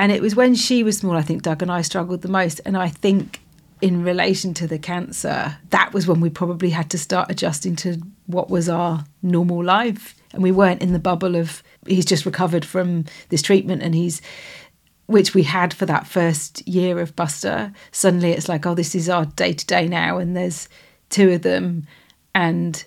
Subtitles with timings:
[0.00, 2.58] And it was when she was small, I think Doug and I struggled the most.
[2.64, 3.42] And I think
[3.82, 8.00] in relation to the cancer, that was when we probably had to start adjusting to
[8.24, 10.16] what was our normal life.
[10.32, 14.22] And we weren't in the bubble of he's just recovered from this treatment and he's
[15.04, 17.70] which we had for that first year of Buster.
[17.92, 20.66] Suddenly it's like, oh, this is our day to day now, and there's
[21.10, 21.86] two of them,
[22.34, 22.84] and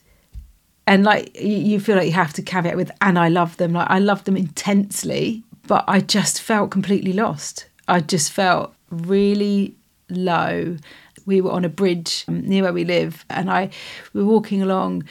[0.88, 3.90] and like you feel like you have to caveat with, and I love them, like
[3.90, 7.68] I love them intensely, but I just felt completely lost.
[7.88, 9.76] I just felt really
[10.10, 10.78] low.
[11.26, 13.70] We were on a bridge um, near where we live, and I
[14.14, 15.04] we were walking along.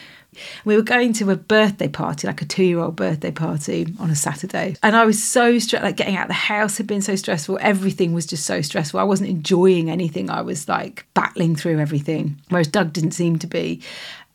[0.65, 4.75] We were going to a birthday party, like a two-year-old birthday party, on a Saturday,
[4.83, 5.83] and I was so stressed.
[5.83, 7.57] Like getting out of the house had been so stressful.
[7.61, 8.99] Everything was just so stressful.
[8.99, 10.29] I wasn't enjoying anything.
[10.29, 13.81] I was like battling through everything, whereas Doug didn't seem to be.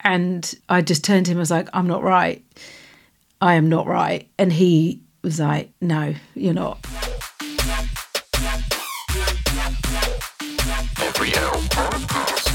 [0.01, 1.39] And I just turned to him.
[1.39, 2.45] I was like, "I'm not right.
[3.41, 6.79] I am not right." And he was like, "No, you're not."
[11.01, 12.47] Every L podcast.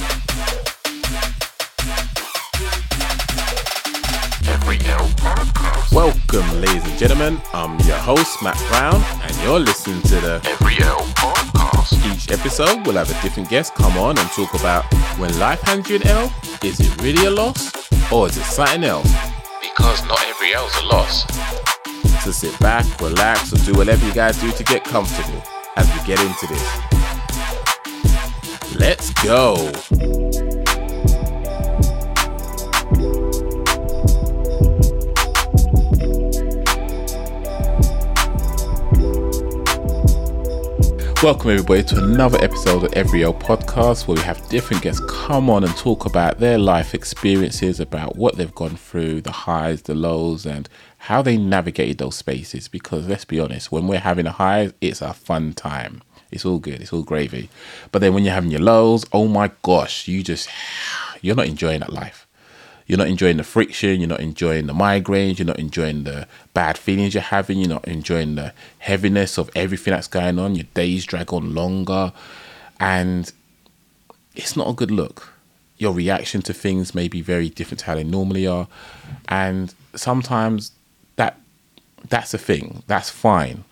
[4.47, 5.91] Every L podcast.
[5.93, 7.41] Welcome, ladies and gentlemen.
[7.53, 11.93] I'm your host, Matt Brown, and you're listening to the Every L podcast.
[12.13, 12.85] each episode.
[12.85, 14.85] We'll have a different guest come on and talk about
[15.17, 16.33] when life hands you an L,
[16.63, 17.73] is it really a loss
[18.11, 19.11] or is it something else?
[19.61, 21.72] Because not every L's a loss.
[22.23, 25.43] So sit back, relax, or do whatever you guys do to get comfortable
[25.75, 26.63] as we get into this.
[28.79, 29.55] Let's go.
[41.21, 45.49] Welcome, everybody, to another episode of Every L Podcast where we have different guests come
[45.49, 49.95] on and talk about their life experiences, about what they've gone through, the highs, the
[49.95, 50.67] lows, and
[51.03, 52.69] how they navigated those spaces.
[52.69, 56.01] Because let's be honest, when we're having a high, it's a fun time.
[56.31, 57.49] It's all good, it's all gravy.
[57.91, 60.47] But then when you're having your lows, oh my gosh, you just,
[61.21, 62.25] you're not enjoying that life.
[62.87, 63.99] You're not enjoying the friction.
[63.99, 65.39] You're not enjoying the migraines.
[65.39, 67.57] You're not enjoying the bad feelings you're having.
[67.59, 70.55] You're not enjoying the heaviness of everything that's going on.
[70.55, 72.13] Your days drag on longer.
[72.79, 73.29] And
[74.35, 75.33] it's not a good look.
[75.77, 78.67] Your reaction to things may be very different to how they normally are.
[79.27, 80.71] And sometimes
[82.09, 82.83] that's a thing.
[82.87, 83.63] That's fine.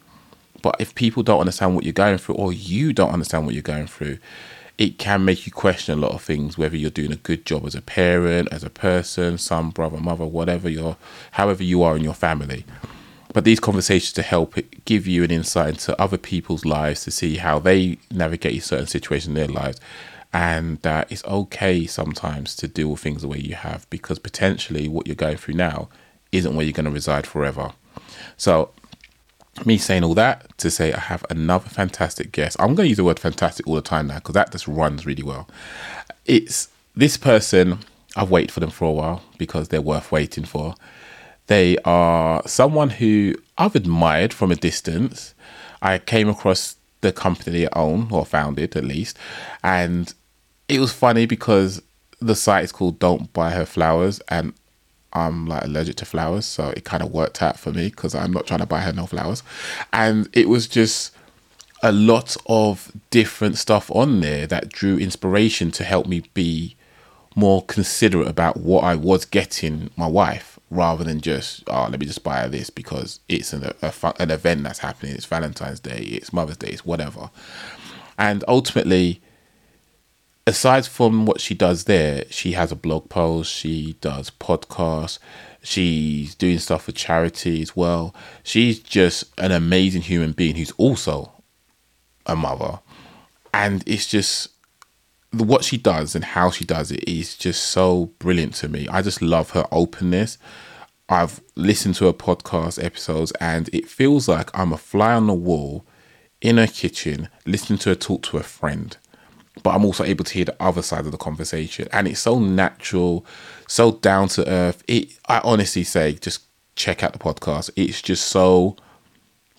[0.61, 3.63] But if people don't understand what you're going through or you don't understand what you're
[3.63, 4.19] going through,
[4.77, 7.65] it can make you question a lot of things, whether you're doing a good job
[7.65, 10.97] as a parent, as a person, son, brother, mother, whatever you're,
[11.31, 12.65] however you are in your family.
[13.33, 14.55] But these conversations to help
[14.85, 18.87] give you an insight into other people's lives to see how they navigate a certain
[18.87, 19.79] situations in their lives.
[20.33, 24.87] And that it's okay sometimes to deal with things the way you have because potentially
[24.87, 25.89] what you're going through now
[26.31, 27.73] isn't where you're going to reside forever.
[28.37, 28.71] So
[29.65, 32.57] me saying all that to say I have another fantastic guest.
[32.59, 35.05] I'm going to use the word fantastic all the time now because that just runs
[35.05, 35.47] really well.
[36.25, 37.79] It's this person,
[38.15, 40.75] I've waited for them for a while because they're worth waiting for.
[41.47, 45.33] They are someone who I've admired from a distance.
[45.81, 49.17] I came across the company they own or founded at least,
[49.63, 50.13] and
[50.67, 51.81] it was funny because
[52.21, 54.53] the site is called Don't Buy Her Flowers, and
[55.13, 58.31] I'm like allergic to flowers, so it kind of worked out for me because I'm
[58.31, 59.43] not trying to buy her no flowers.
[59.91, 61.11] And it was just
[61.83, 66.75] a lot of different stuff on there that drew inspiration to help me be
[67.35, 72.05] more considerate about what I was getting my wife rather than just, oh, let me
[72.05, 75.15] just buy her this because it's an, a, an event that's happening.
[75.15, 77.29] It's Valentine's Day, it's Mother's Day, it's whatever.
[78.17, 79.21] And ultimately,
[80.47, 85.19] aside from what she does there, she has a blog post, she does podcasts,
[85.61, 88.15] she's doing stuff for charity as well.
[88.43, 91.31] She's just an amazing human being who's also
[92.25, 92.79] a mother.
[93.53, 94.49] And it's just
[95.31, 98.87] what she does and how she does it is just so brilliant to me.
[98.89, 100.37] I just love her openness.
[101.07, 105.33] I've listened to her podcast episodes and it feels like I'm a fly on the
[105.33, 105.85] wall
[106.39, 108.97] in her kitchen listening to her talk to a friend
[109.63, 111.87] but I'm also able to hear the other side of the conversation.
[111.91, 113.25] And it's so natural,
[113.67, 114.83] so down to earth.
[114.87, 116.41] It I honestly say, just
[116.75, 117.69] check out the podcast.
[117.75, 118.77] It's just so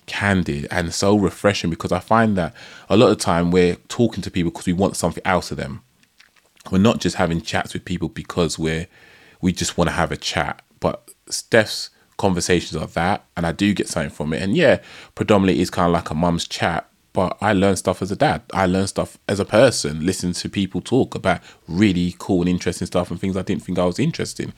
[0.05, 2.53] candid and so refreshing because I find that
[2.89, 5.81] a lot of time we're talking to people because we want something out of them.
[6.71, 8.87] We're not just having chats with people because we're
[9.41, 10.61] we just want to have a chat.
[10.79, 14.41] But Steph's conversations are that, and I do get something from it.
[14.41, 14.79] And yeah,
[15.15, 18.41] predominantly it's kind of like a mum's chat, but I learn stuff as a dad.
[18.53, 22.87] I learn stuff as a person, listening to people talk about really cool and interesting
[22.87, 24.53] stuff and things I didn't think I was interested in.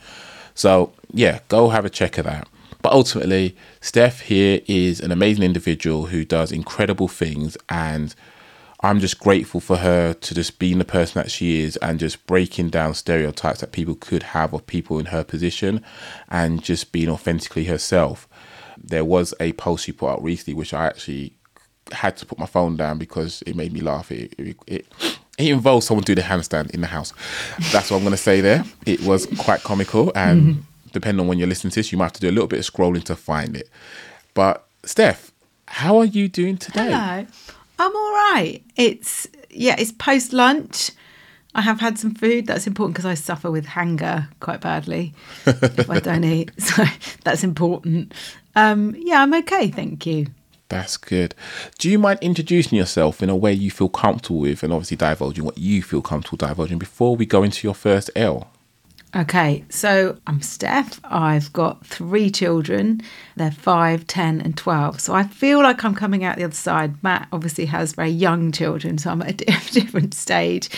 [0.54, 2.48] So yeah, go have a check of that.
[2.82, 8.14] But ultimately, Steph here is an amazing individual who does incredible things and
[8.80, 12.26] I'm just grateful for her to just being the person that she is and just
[12.26, 15.82] breaking down stereotypes that people could have of people in her position
[16.28, 18.28] and just being authentically herself.
[18.76, 21.32] There was a post she put out recently which I actually
[21.92, 24.10] had to put my phone down because it made me laugh.
[24.10, 24.86] It it, it,
[25.38, 27.12] it involved someone doing a handstand in the house.
[27.72, 28.64] That's what I'm going to say there.
[28.86, 32.12] It was quite comical, and depending on when you're listening to this, you might have
[32.14, 33.68] to do a little bit of scrolling to find it.
[34.34, 35.32] But Steph,
[35.68, 36.90] how are you doing today?
[36.90, 37.26] Hello.
[37.78, 38.62] I'm all right.
[38.76, 40.90] It's yeah, it's post lunch.
[41.54, 42.46] I have had some food.
[42.46, 45.14] That's important because I suffer with hunger quite badly
[45.46, 46.50] if I don't eat.
[46.58, 46.84] So
[47.24, 48.12] that's important.
[48.54, 49.68] Um, yeah, I'm okay.
[49.70, 50.26] Thank you.
[50.68, 51.34] That's good.
[51.78, 55.44] Do you mind introducing yourself in a way you feel comfortable with, and obviously divulging
[55.44, 58.50] what you feel comfortable divulging before we go into your first L?
[59.14, 61.00] Okay, so I'm Steph.
[61.04, 63.00] I've got three children.
[63.36, 65.00] They're 5, 10, and 12.
[65.00, 67.02] So I feel like I'm coming out the other side.
[67.02, 70.68] Matt obviously has very young children, so I'm at a different stage.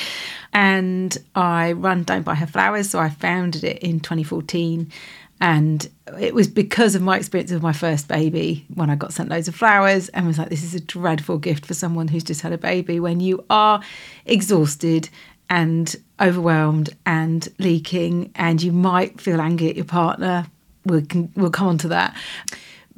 [0.52, 2.90] And I run Don't Buy Her Flowers.
[2.90, 4.92] So I founded it in 2014.
[5.40, 5.88] And
[6.18, 9.46] it was because of my experience with my first baby when I got sent loads
[9.46, 12.52] of flowers and was like, this is a dreadful gift for someone who's just had
[12.52, 13.80] a baby when you are
[14.26, 15.08] exhausted
[15.48, 20.46] and overwhelmed and leaking and you might feel angry at your partner.
[20.84, 21.02] We'll,
[21.36, 22.16] we'll come on to that.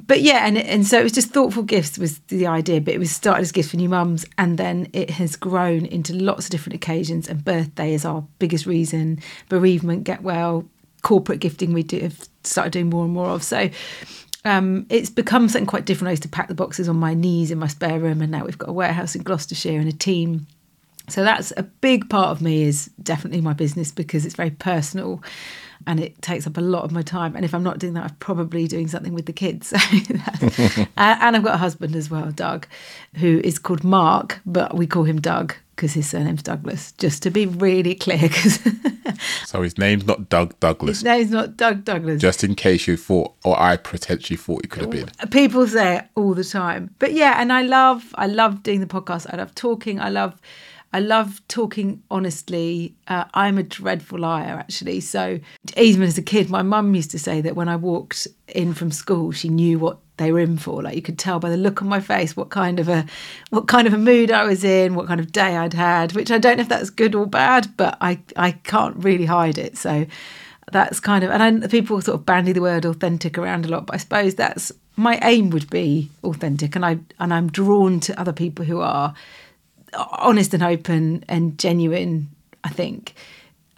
[0.07, 2.97] But yeah, and and so it was just thoughtful gifts was the idea, but it
[2.97, 6.51] was started as gifts for new mums, and then it has grown into lots of
[6.51, 7.29] different occasions.
[7.29, 9.19] And birthday is our biggest reason.
[9.47, 10.65] Bereavement, get well,
[11.01, 13.43] corporate gifting we do have started doing more and more of.
[13.43, 13.69] So
[14.45, 16.09] um, it's become something quite different.
[16.09, 18.45] I used to pack the boxes on my knees in my spare room, and now
[18.45, 20.47] we've got a warehouse in Gloucestershire and a team.
[21.07, 25.21] So that's a big part of me is definitely my business because it's very personal
[25.87, 27.35] and it takes up a lot of my time.
[27.35, 29.73] And if I'm not doing that, I'm probably doing something with the kids.
[30.97, 32.67] and I've got a husband as well, Doug,
[33.15, 37.31] who is called Mark, but we call him Doug because his surname's Douglas, just to
[37.31, 38.19] be really clear.
[38.19, 38.59] Because
[39.45, 42.21] So his name's not Doug Douglas, his name's not Doug Douglas.
[42.21, 45.09] just in case you thought, or I potentially thought it could have been.
[45.23, 48.79] Oh, people say it all the time but yeah and i love i love doing
[48.79, 50.39] the podcast i love talking i love
[50.93, 52.95] i love talking honestly.
[53.07, 54.99] Uh, i'm a dreadful liar actually.
[54.99, 55.39] So
[55.77, 58.91] even as a kid my mum used to say that when i walked in from
[58.91, 60.83] school she knew what they were in for.
[60.83, 63.05] Like you could tell by the look on my face what kind of a
[63.49, 66.29] what kind of a mood i was in what kind of day i'd had which
[66.31, 69.77] i don't know if that's good or bad but i i can't really hide it.
[69.77, 70.05] So
[70.71, 73.87] that's kind of and I, people sort of bandy the word authentic around a lot
[73.87, 78.19] but i suppose that's my aim would be authentic and i and i'm drawn to
[78.19, 79.13] other people who are
[79.93, 82.29] honest and open and genuine
[82.63, 83.13] i think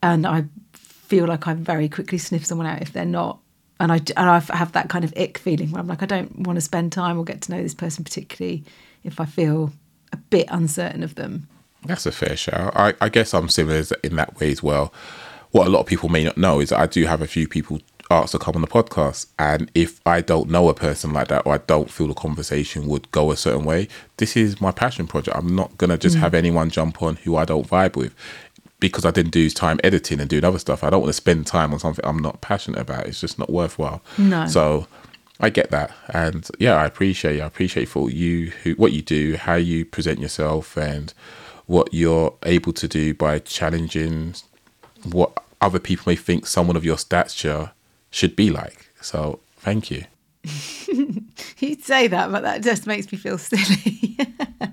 [0.02, 0.44] and i
[0.74, 3.40] feel like i very quickly sniff someone out if they're not
[3.80, 6.40] and i and i have that kind of ick feeling where i'm like i don't
[6.40, 8.64] want to spend time or get to know this person particularly
[9.04, 9.72] if i feel
[10.12, 11.48] a bit uncertain of them
[11.86, 12.72] That's a fair shout.
[12.76, 14.94] I, I guess I'm similar in that way as well.
[15.52, 17.80] What a lot of people may not know is I do have a few people
[18.12, 21.46] ask to come on the podcast, and if I don't know a person like that
[21.46, 25.08] or I don't feel the conversation would go a certain way, this is my passion
[25.08, 25.36] project.
[25.36, 26.38] I'm not gonna just have mm.
[26.38, 28.14] anyone jump on who I don't vibe with.
[28.80, 30.84] Because I didn't do time editing and doing other stuff.
[30.84, 33.08] I don't want to spend time on something I'm not passionate about.
[33.08, 34.02] It's just not worthwhile.
[34.18, 34.46] No.
[34.46, 34.88] So
[35.40, 37.38] I get that, and yeah, I appreciate.
[37.38, 37.44] You.
[37.44, 41.14] I appreciate for you who what you do, how you present yourself, and
[41.66, 44.36] what you're able to do by challenging
[45.04, 45.32] what
[45.62, 47.72] other people may think someone of your stature
[48.14, 48.88] should be like.
[49.02, 50.06] So thank you.
[51.58, 54.18] You'd say that, but that just makes me feel silly.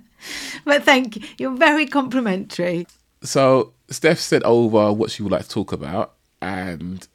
[0.65, 1.23] but thank you.
[1.39, 2.87] You're very complimentary.
[3.23, 7.07] So Steph said over what she would like to talk about, and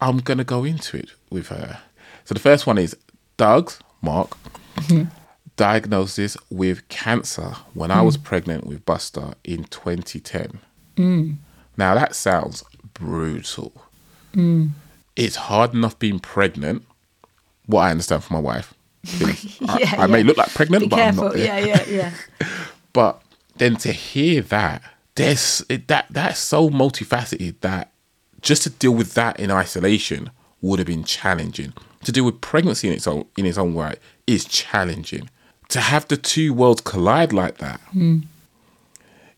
[0.00, 1.80] I'm gonna go into it with her.
[2.24, 2.96] So the first one is
[3.36, 4.36] Doug's Mark
[5.56, 8.24] diagnosis with cancer when I was mm.
[8.24, 10.60] pregnant with Buster in 2010.
[10.96, 11.36] Mm.
[11.76, 12.64] Now that sounds
[12.94, 13.72] brutal.
[14.32, 14.70] Mm.
[15.16, 16.84] It's hard enough being pregnant.
[17.66, 18.74] What I understand from my wife.
[19.18, 21.24] Because I- Yeah, I, may look like pregnant, Be but I'm careful.
[21.30, 21.38] not.
[21.38, 22.10] Yeah, yeah, yeah.
[22.92, 23.20] But
[23.56, 24.82] then to hear that,
[25.16, 27.90] there's it, that that's so multifaceted that
[28.40, 30.30] just to deal with that in isolation
[30.60, 31.72] would have been challenging.
[32.04, 35.28] To deal with pregnancy in its own in its own right is challenging.
[35.70, 38.18] To have the two worlds collide like that, hmm.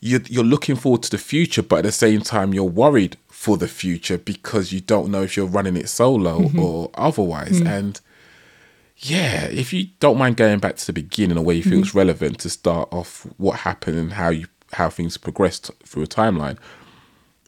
[0.06, 3.56] You're you're looking forward to the future, but at the same time you're worried for
[3.56, 6.58] the future because you don't know if you're running it solo mm-hmm.
[6.58, 7.60] or otherwise.
[7.60, 7.66] Mm.
[7.66, 8.00] And
[8.98, 11.88] yeah, if you don't mind going back to the beginning or where you feel it's
[11.88, 11.98] mm-hmm.
[11.98, 16.56] relevant to start off what happened and how you how things progressed through a timeline.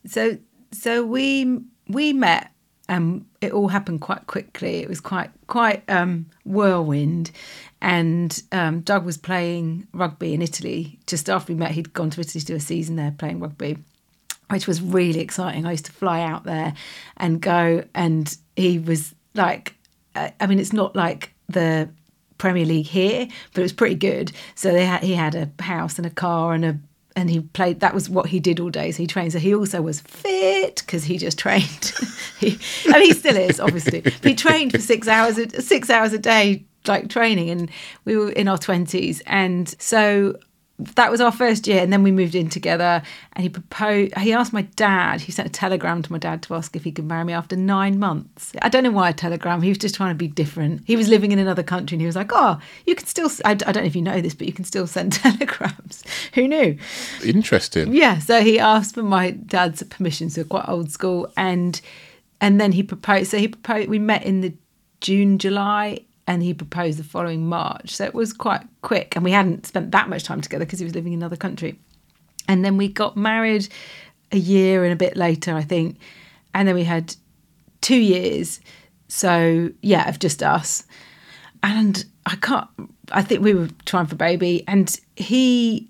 [0.07, 0.39] So,
[0.73, 2.51] so we we met
[2.89, 4.77] and it all happened quite quickly.
[4.83, 7.31] It was quite quite um, whirlwind,
[7.81, 11.73] and um, Doug was playing rugby in Italy just after we met.
[11.73, 13.79] He'd gone to Italy to do a season there playing rugby,
[14.51, 15.67] which was really exciting.
[15.67, 16.75] I used to fly out there
[17.17, 19.75] and go, and he was like,
[20.15, 21.91] uh, I mean, it's not like the
[22.39, 24.33] Premier League here, but it was pretty good.
[24.55, 26.79] So they had he had a house and a car and a
[27.19, 27.81] and he played.
[27.81, 28.93] That was what he did all day.
[28.93, 29.33] So he trained.
[29.33, 31.93] So he also was fit because he just trained.
[32.39, 34.05] he, and he still is, obviously.
[34.23, 37.51] He trained for six hours, six hours a day, like training.
[37.51, 37.71] And
[38.05, 40.37] we were in our twenties, and so
[40.79, 44.33] that was our first year and then we moved in together and he proposed he
[44.33, 47.05] asked my dad he sent a telegram to my dad to ask if he could
[47.05, 48.53] marry me after nine months.
[48.63, 50.83] I don't know why a telegram he was just trying to be different.
[50.87, 53.53] He was living in another country and he was like oh you can still I,
[53.53, 56.05] I don't know if you know this but you can still send telegrams.
[56.35, 56.79] Who knew?
[57.25, 57.93] Interesting.
[57.93, 61.81] yeah so he asked for my dad's permission so quite old school and
[62.41, 64.55] and then he proposed so he proposed we met in the
[65.01, 67.97] june july and he proposed the following march.
[67.97, 70.85] So it was quite quick and we hadn't spent that much time together because he
[70.85, 71.79] was living in another country.
[72.47, 73.67] And then we got married
[74.31, 75.97] a year and a bit later i think
[76.53, 77.17] and then we had
[77.81, 78.61] two years.
[79.09, 80.85] So yeah of just us.
[81.63, 82.69] And i can't
[83.11, 85.89] i think we were trying for baby and he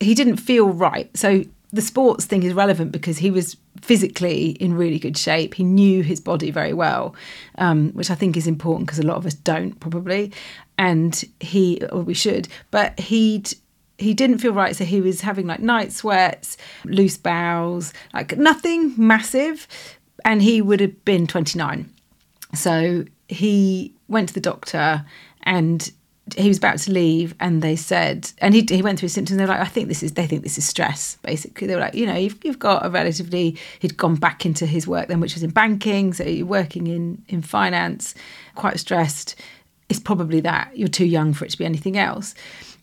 [0.00, 1.14] he didn't feel right.
[1.14, 5.54] So the sports thing is relevant because he was physically in really good shape.
[5.54, 7.16] He knew his body very well,
[7.58, 10.32] um, which I think is important because a lot of us don't probably.
[10.78, 13.52] And he, or we should, but he'd
[13.96, 18.92] he didn't feel right, so he was having like night sweats, loose bowels, like nothing
[18.96, 19.68] massive,
[20.24, 21.92] and he would have been twenty nine.
[22.54, 25.04] So he went to the doctor
[25.42, 25.92] and
[26.36, 29.36] he was about to leave and they said and he, he went through his symptoms.
[29.36, 31.66] They were like i think this is they think this is stress basically.
[31.66, 34.86] They were like you know you've, you've got a relatively he'd gone back into his
[34.86, 38.14] work then which was in banking so you're working in in finance
[38.54, 39.36] quite stressed.
[39.90, 40.76] It's probably that.
[40.76, 42.34] You're too young for it to be anything else.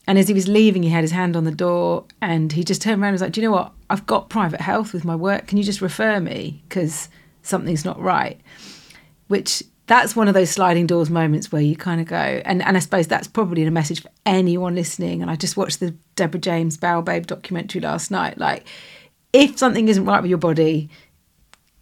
[0.07, 2.81] And as he was leaving he had his hand on the door and he just
[2.81, 3.71] turned around and was like do you know what?
[3.89, 5.47] I've got private health with my work.
[5.47, 6.61] Can you just refer me?
[6.69, 7.09] Because
[7.41, 8.39] something's not right.
[9.29, 12.77] Which that's one of those sliding doors moments where you kind of go and, and
[12.77, 16.39] I suppose that's probably a message for anyone listening and I just watched the Deborah
[16.39, 18.65] James Bowel Babe documentary last night like
[19.33, 20.89] if something isn't right with your body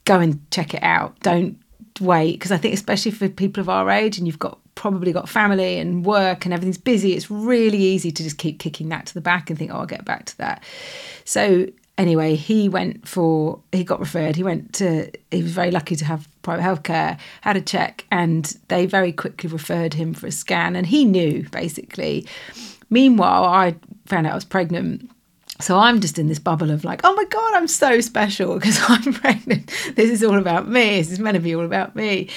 [0.06, 1.60] go and check it out don't
[2.02, 5.30] wait because I think especially for people of our age and you've got probably got
[5.30, 9.14] family and work and everything's busy it's really easy to just keep kicking that to
[9.14, 10.64] the back and think oh I'll get back to that
[11.26, 11.68] so
[12.00, 14.36] anyway, he went for he got referred.
[14.36, 16.28] He went to he was very lucky to have
[16.58, 20.76] private healthcare, had a check, and they very quickly referred him for a scan.
[20.76, 22.26] And he knew basically.
[22.90, 23.76] Meanwhile, I
[24.08, 25.12] found out I was pregnant.
[25.62, 28.80] So I'm just in this bubble of like, oh my God, I'm so special because
[28.88, 29.68] I'm pregnant.
[29.96, 30.98] This is all about me.
[30.98, 32.30] This is meant to be all about me.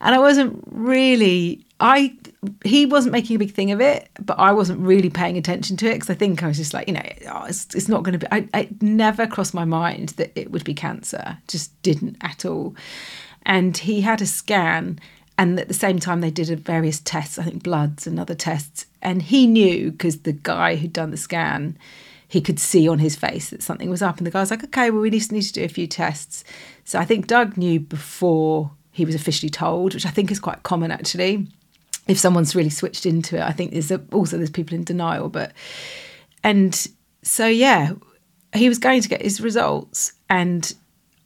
[0.00, 2.16] And I wasn't really, I,
[2.64, 5.86] he wasn't making a big thing of it, but I wasn't really paying attention to
[5.88, 8.18] it because I think I was just like, you know, oh, it's, it's not going
[8.18, 11.36] to be, I, it never crossed my mind that it would be cancer.
[11.48, 12.76] Just didn't at all.
[13.48, 15.00] And he had a scan
[15.38, 18.86] and at the same time they did various tests i think bloods and other tests.
[19.00, 21.78] And he knew because the guy who'd done the scan
[22.30, 24.18] he could see on his face that something was up.
[24.18, 26.44] And the guy was like okay well we just need to do a few tests.
[26.84, 30.62] So i think doug knew before he was officially told which i think is quite
[30.62, 31.46] common actually.
[32.06, 35.28] If someone's really switched into it i think there's a, also there's people in denial
[35.28, 35.52] but
[36.42, 36.88] and
[37.22, 37.92] so yeah
[38.54, 40.74] he was going to get his results and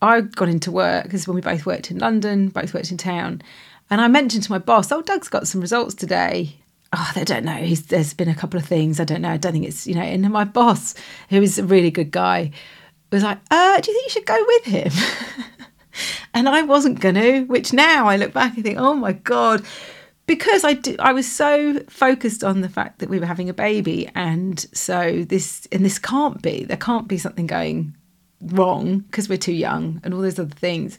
[0.03, 3.41] I got into work because when we both worked in London, both worked in town,
[3.89, 6.57] and I mentioned to my boss, "Oh, Doug's got some results today."
[6.93, 7.55] Oh, I don't know.
[7.55, 9.01] He's, there's been a couple of things.
[9.01, 9.31] I don't know.
[9.31, 10.03] I don't think it's you know.
[10.03, 10.95] And my boss,
[11.31, 12.51] who is a really good guy,
[13.13, 14.93] was like, "Uh, do you think you should go with him?"
[16.35, 17.45] and I wasn't going to.
[17.45, 19.65] Which now I look back and think, "Oh my god."
[20.25, 23.55] Because I, did, I was so focused on the fact that we were having a
[23.55, 26.65] baby, and so this and this can't be.
[26.65, 27.95] There can't be something going
[28.47, 30.99] wrong because we're too young and all those other things.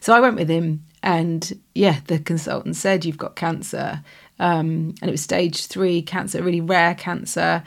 [0.00, 4.02] So I went with him, and yeah, the consultant said you've got cancer,
[4.38, 7.62] um, and it was stage three cancer, really rare cancer,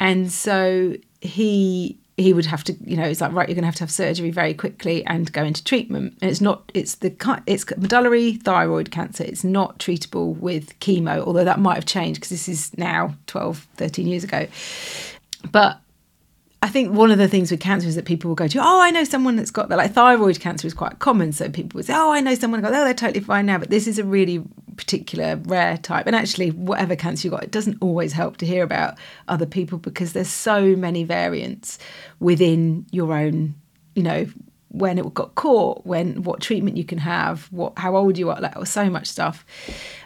[0.00, 3.66] and so he he would have to, you know, it's like right, you're going to
[3.66, 6.16] have to have surgery very quickly and go into treatment.
[6.20, 7.14] And it's not, it's the
[7.46, 9.24] it's medullary thyroid cancer.
[9.24, 13.66] It's not treatable with chemo, although that might have changed because this is now 12,
[13.76, 14.46] 13 years ago.
[15.50, 15.80] But
[16.62, 18.80] I think one of the things with cancer is that people will go to, oh,
[18.80, 19.78] I know someone that's got that.
[19.78, 21.32] Like thyroid cancer is quite common.
[21.32, 22.82] So people would say, oh, I know someone got that.
[22.82, 23.58] Oh, they're totally fine now.
[23.58, 24.44] But this is a really
[24.76, 26.06] particular rare type.
[26.06, 29.76] And actually, whatever cancer you got, it doesn't always help to hear about other people
[29.78, 31.80] because there's so many variants
[32.20, 33.56] within your own,
[33.96, 34.26] you know,
[34.68, 38.40] when it got caught, when what treatment you can have, what how old you are,
[38.40, 39.44] like so much stuff.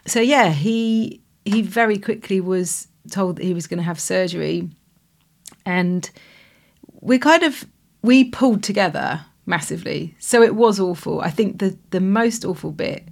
[0.06, 4.70] So yeah, he he very quickly was told that he was going to have surgery,
[5.66, 6.10] and
[7.00, 7.64] we kind of
[8.02, 10.14] we pulled together massively.
[10.18, 11.20] So it was awful.
[11.20, 13.04] I think the the most awful bit.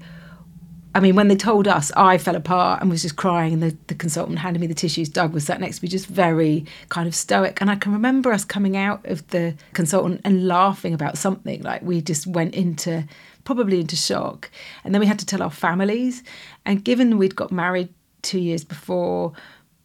[0.97, 3.77] I mean, when they told us, I fell apart and was just crying, and the,
[3.89, 5.09] the consultant handed me the tissues.
[5.09, 7.61] Doug was sat next to me, just very kind of stoic.
[7.61, 11.63] And I can remember us coming out of the consultant and laughing about something.
[11.63, 13.05] Like we just went into
[13.43, 14.51] probably into shock.
[14.85, 16.23] And then we had to tell our families.
[16.65, 17.89] And given we'd got married
[18.23, 19.33] two years before,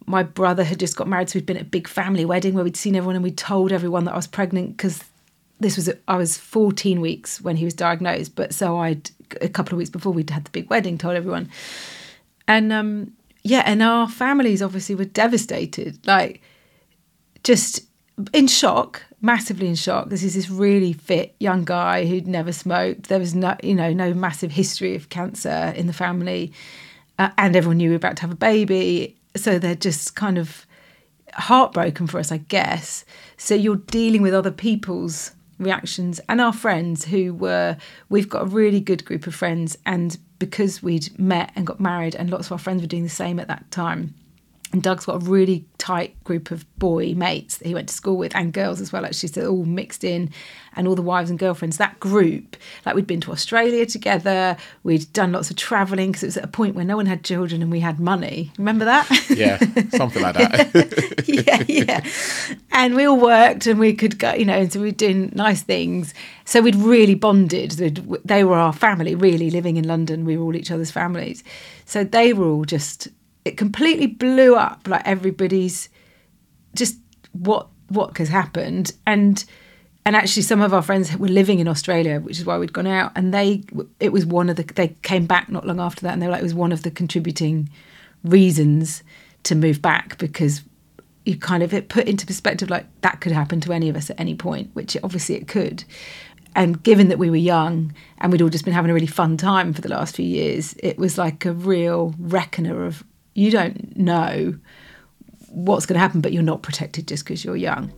[0.09, 2.63] my brother had just got married, so we'd been at a big family wedding where
[2.63, 5.03] we'd seen everyone and we'd told everyone that I was pregnant because
[5.59, 9.75] this was I was 14 weeks when he was diagnosed, but so I'd a couple
[9.75, 11.51] of weeks before we'd had the big wedding, told everyone,
[12.47, 13.13] and um,
[13.43, 16.41] yeah, and our families obviously were devastated, like
[17.43, 17.81] just
[18.33, 20.09] in shock, massively in shock.
[20.09, 23.09] This is this really fit young guy who'd never smoked.
[23.09, 26.51] There was no, you know, no massive history of cancer in the family,
[27.19, 30.37] uh, and everyone knew we were about to have a baby, so they're just kind
[30.37, 30.65] of
[31.33, 33.05] heartbroken for us, I guess.
[33.37, 37.75] So you're dealing with other people's reactions and our friends who were
[38.07, 42.15] we've got a really good group of friends and because we'd met and got married
[42.15, 44.13] and lots of our friends were doing the same at that time
[44.71, 48.17] and Doug's got a really tight group of boy mates that he went to school
[48.17, 50.29] with and girls as well actually so all mixed in
[50.75, 55.11] and all the wives and girlfriends that group like we'd been to Australia together we'd
[55.13, 57.61] done lots of traveling because it was at a point where no one had children
[57.61, 59.57] and we had money remember that Yeah,
[59.89, 61.23] something like that.
[61.27, 62.03] yeah, yeah.
[62.71, 65.31] And we all worked and we could go, you know, and so we were doing
[65.35, 66.13] nice things.
[66.45, 67.71] So we'd really bonded.
[67.71, 70.25] They'd- They were our family, really, living in London.
[70.25, 71.43] We were all each other's families.
[71.85, 73.07] So they were all just,
[73.49, 75.89] it completely blew up like everybody's
[76.75, 76.97] just
[77.33, 78.93] what what has happened.
[79.05, 79.43] And
[80.05, 82.87] and actually some of our friends were living in Australia which is why we'd gone
[82.87, 83.63] out and they
[83.99, 86.31] it was one of the they came back not long after that and they were
[86.31, 87.69] like it was one of the contributing
[88.23, 89.03] reasons
[89.43, 90.63] to move back because
[91.25, 94.09] you kind of it put into perspective like that could happen to any of us
[94.09, 95.83] at any point which obviously it could.
[96.55, 99.37] And given that we were young and we'd all just been having a really fun
[99.37, 103.95] time for the last few years it was like a real reckoner of you don't
[103.97, 104.57] know
[105.49, 107.91] what's going to happen but you're not protected just because you're young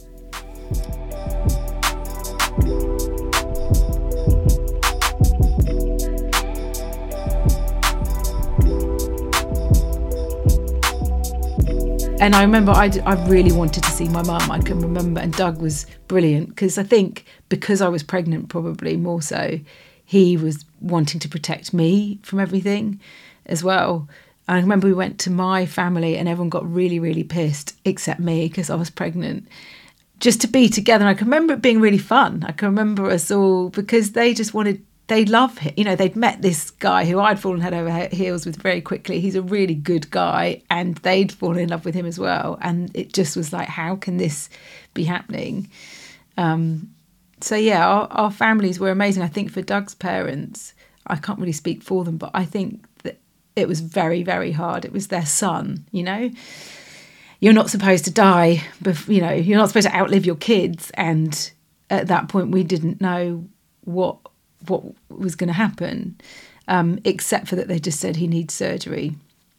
[12.21, 12.87] and I remember I
[13.27, 14.51] really wanted to see my mum.
[14.51, 18.95] I can remember, and Doug was brilliant because I think because I was pregnant, probably
[18.95, 19.59] more so,
[20.05, 23.01] he was wanting to protect me from everything
[23.47, 24.07] as well.
[24.47, 28.47] I remember we went to my family and everyone got really, really pissed except me
[28.47, 29.47] because I was pregnant.
[30.19, 31.03] Just to be together.
[31.03, 32.43] And I can remember it being really fun.
[32.47, 35.73] I can remember us all because they just wanted, they love him.
[35.77, 39.19] You know, they'd met this guy who I'd fallen head over heels with very quickly.
[39.19, 42.57] He's a really good guy and they'd fallen in love with him as well.
[42.61, 44.49] And it just was like, how can this
[44.93, 45.69] be happening?
[46.37, 46.93] Um,
[47.41, 49.23] so yeah, our, our families were amazing.
[49.23, 50.73] I think for Doug's parents,
[51.07, 52.85] I can't really speak for them, but I think
[53.55, 54.85] it was very, very hard.
[54.85, 56.31] It was their son, you know.
[57.39, 59.31] You're not supposed to die, bef- you know.
[59.31, 61.51] You're not supposed to outlive your kids, and
[61.89, 63.47] at that point, we didn't know
[63.81, 64.17] what
[64.67, 66.19] what was going to happen,
[66.67, 69.15] um, except for that they just said he needs surgery.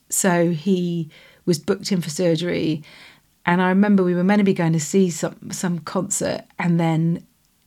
[0.09, 1.11] So he
[1.45, 2.85] was booked in for surgery,
[3.45, 6.79] and I remember we were meant to be going to see some some concert, and
[6.79, 7.27] then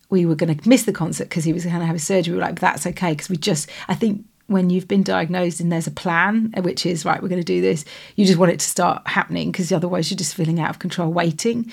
[0.10, 2.34] we were going to miss the concert because he was going to have a surgery.
[2.34, 5.72] We were like, that's okay because we just, I think when you've been diagnosed and
[5.72, 7.84] there's a plan, which is right, we're going to do this,
[8.16, 11.12] you just want it to start happening because otherwise you're just feeling out of control,
[11.12, 11.72] waiting.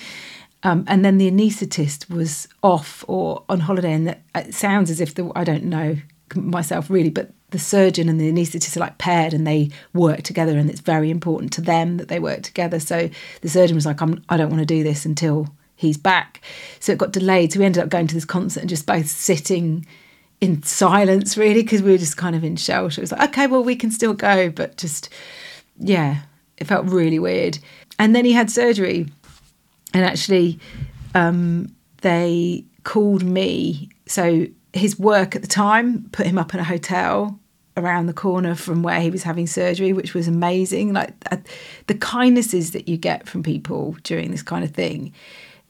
[0.63, 5.01] Um, and then the anaesthetist was off or on holiday, and that, it sounds as
[5.01, 5.97] if the I don't know
[6.35, 10.57] myself really, but the surgeon and the anaesthetist are like paired and they work together,
[10.57, 12.79] and it's very important to them that they work together.
[12.79, 13.09] So
[13.41, 16.41] the surgeon was like, I'm, I don't want to do this until he's back.
[16.79, 17.51] So it got delayed.
[17.51, 19.85] So we ended up going to this concert and just both sitting
[20.43, 22.99] in silence, really, because we were just kind of in shelter.
[22.99, 25.07] It was like, okay, well, we can still go, but just,
[25.79, 26.23] yeah,
[26.57, 27.59] it felt really weird.
[27.97, 29.07] And then he had surgery,
[29.93, 30.59] and actually,
[31.15, 33.87] um, they called me.
[34.05, 37.39] So his work at the time put him up in a hotel
[37.77, 40.91] around the corner from where he was having surgery, which was amazing.
[40.91, 41.37] Like uh,
[41.87, 45.13] the kindnesses that you get from people during this kind of thing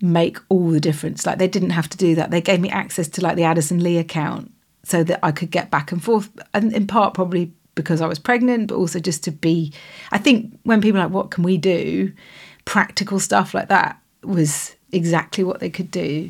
[0.01, 1.27] make all the difference.
[1.27, 2.31] Like they didn't have to do that.
[2.31, 4.51] They gave me access to like the Addison Lee account
[4.83, 6.29] so that I could get back and forth.
[6.53, 9.73] And in part, probably because I was pregnant, but also just to be.
[10.11, 12.11] I think when people are like, "What can we do?"
[12.65, 16.29] Practical stuff like that was exactly what they could do.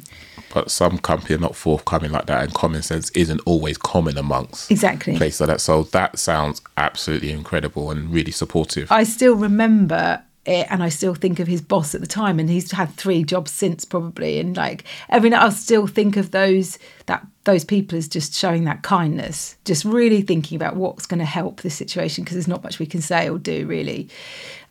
[0.54, 4.72] But some company are not forthcoming like that, and common sense isn't always common amongst
[4.72, 5.18] Exactly.
[5.18, 5.62] places like that.
[5.62, 8.92] So that sounds absolutely incredible and really supportive.
[8.92, 12.50] I still remember it and I still think of his boss at the time and
[12.50, 16.78] he's had three jobs since probably and like every night I'll still think of those
[17.06, 21.26] that those people is just showing that kindness just really thinking about what's going to
[21.26, 24.10] help this situation because there's not much we can say or do really.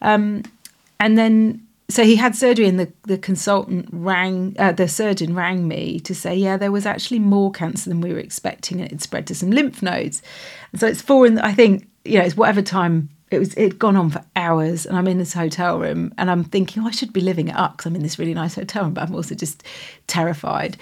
[0.01, 0.43] Um,
[0.99, 5.69] and then so he had surgery and the, the consultant rang uh, the surgeon rang
[5.69, 9.03] me to say yeah there was actually more cancer than we were expecting and it
[9.03, 10.23] spread to some lymph nodes.
[10.73, 13.79] And so it's four in i think you know it's whatever time it was it'd
[13.79, 16.91] gone on for hours and i'm in this hotel room and i'm thinking oh, i
[16.91, 19.15] should be living it up because i'm in this really nice hotel room but i'm
[19.15, 19.63] also just
[20.07, 20.77] terrified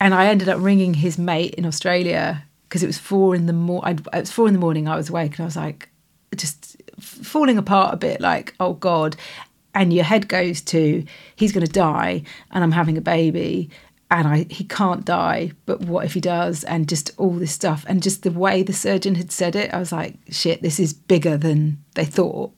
[0.00, 3.52] and i ended up ringing his mate in australia because it was four in the
[3.52, 5.88] morning it was four in the morning i was awake and i was like
[6.34, 9.16] just falling apart a bit like oh god.
[9.74, 11.04] And your head goes to
[11.36, 13.70] he's going to die and i'm having a baby
[14.10, 16.64] and I, he can't die but what if he does?
[16.64, 17.84] And just all this stuff.
[17.88, 20.92] And just the way the surgeon had said it i was like shit this is
[20.92, 22.52] bigger than they thought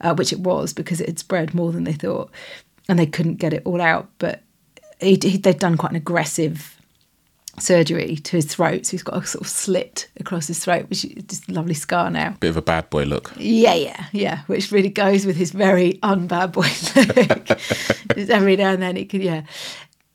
[0.00, 2.30] uh, which it was because it had spread more than they thought.
[2.88, 4.42] And they couldn't get it all out but
[5.00, 6.73] he, he, they'd done quite an aggressive
[7.58, 11.04] surgery to his throat so he's got a sort of slit across his throat which
[11.04, 13.32] is just a lovely scar now Bit of a bad boy look.
[13.36, 14.40] yeah, yeah, yeah.
[14.46, 16.68] Which really goes with his very unbad boy
[18.16, 18.28] look.
[18.30, 19.42] Every now and then it could, yeah.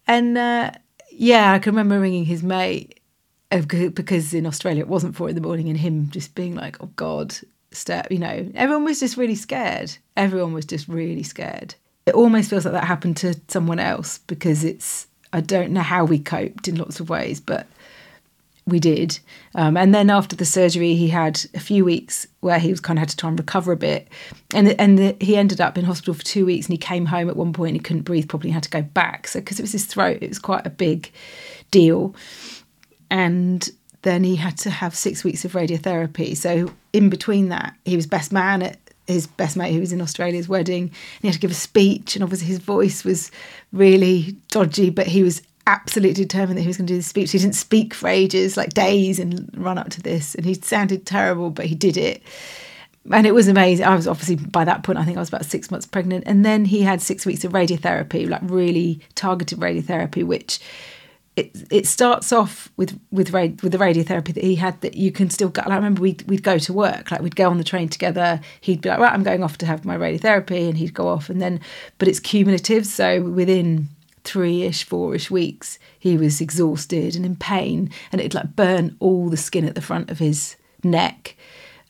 [0.08, 0.71] And uh,
[1.12, 2.99] yeah, I can remember ringing his mate
[3.52, 6.78] uh, because in Australia it wasn't four in the morning, and him just being like,
[6.82, 7.36] "Oh God,
[7.71, 8.49] Steph," you know.
[8.56, 9.95] Everyone was just really scared.
[10.17, 11.75] Everyone was just really scared.
[12.06, 15.08] It almost feels like that happened to someone else because it's.
[15.32, 17.68] I don't know how we coped in lots of ways, but
[18.70, 19.20] we did.
[19.56, 22.98] Um, and then after the surgery, he had a few weeks where he was kind
[22.98, 24.08] of had to try and recover a bit.
[24.54, 27.30] And and the, he ended up in hospital for two weeks and he came home
[27.30, 29.28] at one point and he couldn't breathe properly and had to go back.
[29.28, 31.12] So, because it was his throat, it was quite a big
[31.72, 32.15] deal.
[33.10, 33.70] And
[34.04, 36.38] then he had to have six weeks of radiotherapy.
[36.38, 38.78] So, in between that, he was best man at
[39.13, 40.84] his best mate who was in Australia's wedding.
[40.84, 43.32] And he had to give a speech, and obviously his voice was
[43.72, 47.32] really dodgy, but he was absolutely determined that he was going to do the speech.
[47.32, 50.34] He didn't speak for ages, like days, and run up to this.
[50.34, 52.24] And he sounded terrible, but he did it.
[53.12, 53.86] And it was amazing.
[53.86, 56.24] I was obviously by that point, I think I was about six months pregnant.
[56.28, 60.60] And then he had six weeks of radiotherapy, like really targeted radiotherapy, which
[61.36, 65.30] it it starts off with with with the radiotherapy that he had that you can
[65.30, 65.62] still go.
[65.65, 68.42] I remember we'd we'd go to work, like we'd go on the train together.
[68.62, 71.30] He'd be like, right, I'm going off to have my radiotherapy, and he'd go off,
[71.30, 71.62] and then
[71.98, 72.86] but it's cumulative.
[72.86, 73.89] So within
[74.26, 79.38] three-ish, four-ish weeks, he was exhausted and in pain, and it'd like burn all the
[79.38, 81.36] skin at the front of his neck.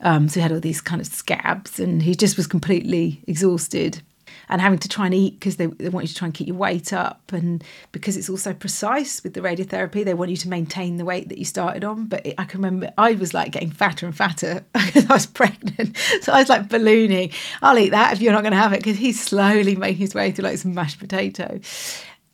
[0.02, 4.02] Um, so he had all these kind of scabs, and he just was completely exhausted
[4.50, 6.48] and having to try and eat because they, they want you to try and keep
[6.48, 7.32] your weight up.
[7.32, 11.30] And because it's also precise with the radiotherapy they want you to maintain the weight
[11.30, 12.06] that you started on.
[12.06, 15.26] But it, i can remember i was like getting fatter and fatter because i was
[15.26, 15.98] pregnant.
[16.22, 17.32] So i was like ballooning.
[17.62, 20.16] I'll eat that if you're not going to have it because he's slowly making his
[20.16, 21.60] way through like some mashed potato.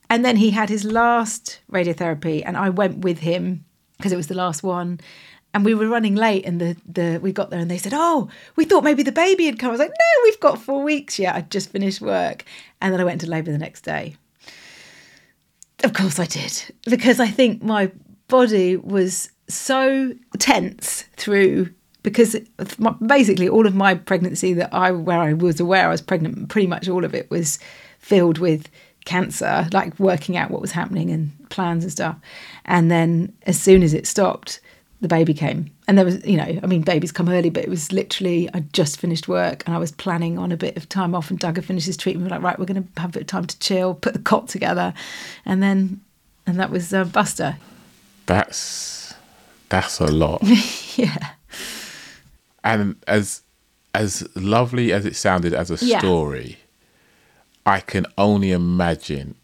[0.09, 3.65] And then he had his last radiotherapy and i went with him
[3.97, 4.99] because it was the last one
[5.55, 8.29] and we were running late and the, the we got there and they said oh
[8.57, 9.69] we thought maybe the baby had come.
[9.69, 11.33] I was like no we've got four weeks yet.
[11.33, 12.43] I'd just finished work.
[12.81, 14.17] And then i went to labour the next day.
[15.83, 17.89] Of course i did because i think my
[18.27, 21.69] body was so tense through
[22.03, 22.35] because
[23.05, 26.67] basically all of my pregnancy that i where i was aware i was pregnant pretty
[26.67, 27.59] much all of it was
[27.99, 28.69] filled with
[29.05, 32.17] cancer like working out what was happening and plans and stuff.
[32.65, 34.59] And then as soon as it stopped
[35.01, 37.69] the baby came and there was you know i mean babies come early but it
[37.69, 41.13] was literally i just finished work and i was planning on a bit of time
[41.13, 43.13] off and doug had finished his treatment we like right we're going to have a
[43.13, 44.93] bit of time to chill put the cot together
[45.45, 45.99] and then
[46.47, 47.57] and that was uh, buster
[48.25, 49.13] That's
[49.69, 50.41] that's a lot.
[50.95, 51.31] yeah
[52.63, 53.41] and as
[53.93, 55.99] as lovely as it sounded as a Yeah.
[55.99, 56.57] story,
[57.65, 59.35] I can only imagine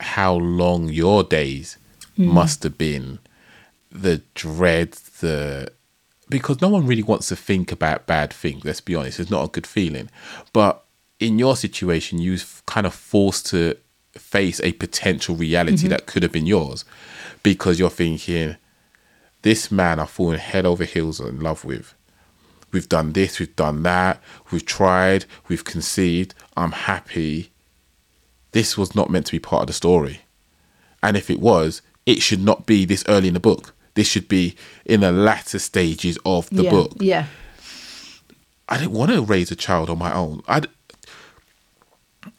[0.00, 1.76] how long your days
[2.16, 2.26] Mm.
[2.26, 3.18] must have been.
[3.94, 5.72] The dread, the
[6.28, 8.64] because no one really wants to think about bad things.
[8.64, 10.10] Let's be honest; it's not a good feeling.
[10.52, 10.84] But
[11.20, 13.76] in your situation, you kind of forced to
[14.12, 15.88] face a potential reality mm-hmm.
[15.88, 16.84] that could have been yours,
[17.42, 18.56] because you're thinking,
[19.42, 21.94] "This man I've fallen head over heels in love with."
[22.74, 27.52] we've done this, we've done that, we've tried, we've conceived, I'm happy.
[28.52, 30.20] This was not meant to be part of the story.
[31.02, 33.73] And if it was, it should not be this early in the book.
[33.94, 36.92] This should be in the latter stages of the yeah book.
[37.00, 37.26] yeah
[38.68, 40.42] I didn't want to raise a child on my own.
[40.48, 40.62] I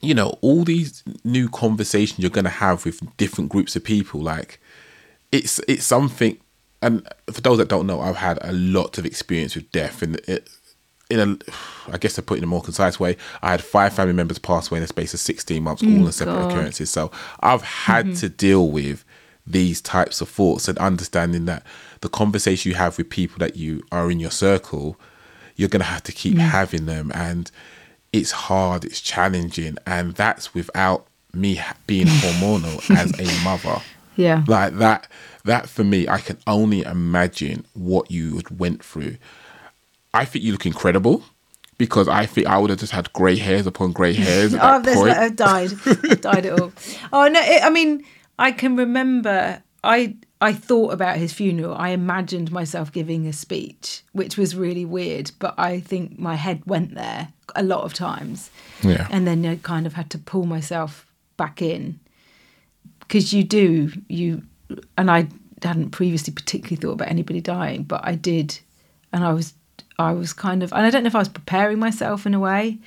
[0.01, 4.21] you know, all these new conversations you're going to have with different groups of people,
[4.21, 4.59] like
[5.31, 6.37] it's it's something.
[6.81, 10.15] And for those that don't know, I've had a lot of experience with death, and
[10.27, 10.49] it,
[11.09, 13.93] in a, I guess to put it in a more concise way, I had five
[13.93, 16.51] family members pass away in the space of 16 months, all mm, in separate God.
[16.51, 16.89] occurrences.
[16.89, 18.15] So I've had mm-hmm.
[18.15, 19.05] to deal with
[19.47, 21.63] these types of thoughts and understanding that
[22.01, 24.99] the conversation you have with people that you are in your circle,
[25.55, 26.39] you're going to have to keep mm.
[26.39, 27.12] having them.
[27.13, 27.51] And
[28.12, 29.77] it's hard, it's challenging.
[29.86, 33.81] And that's without me being hormonal as a mother.
[34.15, 34.43] Yeah.
[34.47, 35.08] Like that,
[35.43, 39.17] that for me, I can only imagine what you went through.
[40.13, 41.23] I think you look incredible
[41.77, 44.81] because I think I would have just had grey hairs upon grey hairs at Oh,
[44.81, 45.12] that point.
[45.12, 45.73] I've dyed.
[45.86, 46.71] I've dyed it all.
[47.12, 47.41] Oh no!
[47.41, 48.05] It, I mean,
[48.37, 49.61] I can remember.
[49.83, 51.75] I I thought about his funeral.
[51.75, 55.31] I imagined myself giving a speech, which was really weird.
[55.39, 58.49] But I think my head went there a lot of times,
[58.83, 59.07] Yeah.
[59.11, 61.05] and then I kind of had to pull myself
[61.37, 61.99] back in
[62.99, 64.43] because you do you.
[64.97, 65.27] And I
[65.63, 68.59] hadn't previously particularly thought about anybody dying, but I did,
[69.13, 69.53] and I was
[69.97, 72.39] I was kind of, and I don't know if I was preparing myself in a
[72.39, 72.79] way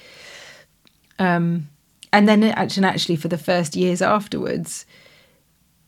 [1.19, 1.69] um,
[2.13, 4.87] and then it actually, actually for the first years afterwards,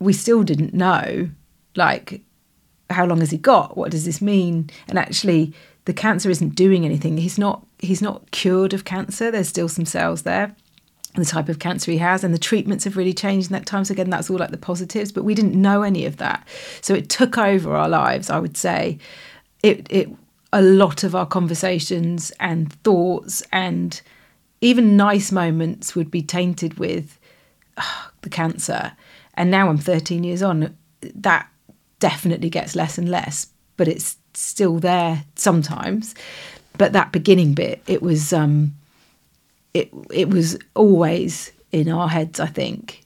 [0.00, 1.30] we still didn't know,
[1.76, 2.22] like,
[2.88, 3.76] how long has he got?
[3.76, 4.70] What does this mean?
[4.88, 5.52] And actually,
[5.84, 7.16] the cancer isn't doing anything.
[7.18, 7.64] He's not.
[7.78, 9.30] He's not cured of cancer.
[9.30, 10.54] There's still some cells there.
[11.14, 13.66] And the type of cancer he has, and the treatments have really changed in that
[13.66, 13.84] time.
[13.84, 16.46] So again, that's all like the positives, but we didn't know any of that.
[16.82, 18.30] So it took over our lives.
[18.30, 18.98] I would say,
[19.62, 20.08] it it
[20.52, 24.00] a lot of our conversations and thoughts and
[24.60, 27.18] even nice moments would be tainted with
[27.76, 28.92] "Ah, the cancer.
[29.34, 31.48] And now I'm 13 years on, that
[31.98, 36.14] definitely gets less and less, but it's still there sometimes.
[36.78, 38.74] But that beginning bit, it was um
[39.74, 43.04] it it was always in our heads, I think.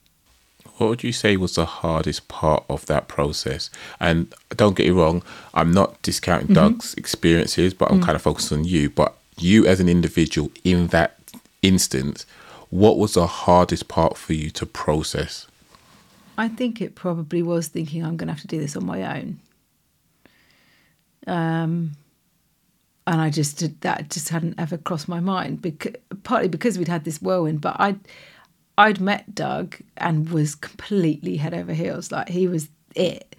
[0.78, 3.70] What would you say was the hardest part of that process?
[4.00, 5.22] And don't get me wrong,
[5.54, 6.54] I'm not discounting Mm-hmm.
[6.54, 8.04] Doug's experiences, but I'm Mm.
[8.06, 8.90] kind of focused on you.
[8.90, 11.16] But you as an individual in that
[11.62, 12.26] instance,
[12.70, 15.46] what was the hardest part for you to process?
[16.36, 19.18] I think it probably was thinking I'm going to have to do this on my
[19.18, 19.40] own.
[21.26, 21.92] Um,
[23.06, 26.88] and I just did that just hadn't ever crossed my mind because partly because we'd
[26.88, 28.00] had this whirlwind, but I'd
[28.76, 32.10] I'd met Doug and was completely head over heels.
[32.10, 33.36] Like he was it.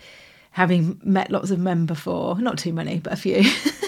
[0.52, 3.44] Having met lots of men before, not too many, but a few.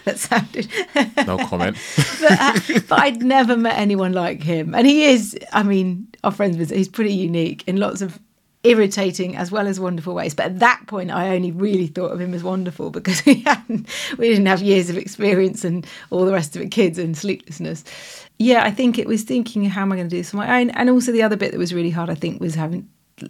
[0.04, 0.68] that sounded
[1.26, 1.76] No comment.
[2.20, 4.74] but, uh, but I'd never met anyone like him.
[4.74, 8.18] And he is, I mean, our friends visit, he's pretty unique in lots of
[8.62, 10.34] irritating as well as wonderful ways.
[10.34, 13.88] But at that point, I only really thought of him as wonderful because we hadn't,
[14.18, 17.84] we didn't have years of experience and all the rest of it, kids and sleeplessness.
[18.38, 20.60] Yeah, I think it was thinking, how am I going to do this on my
[20.60, 20.70] own?
[20.70, 22.88] And also the other bit that was really hard, I think, was having,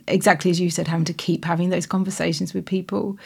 [0.08, 3.18] exactly as you said, having to keep having those conversations with people.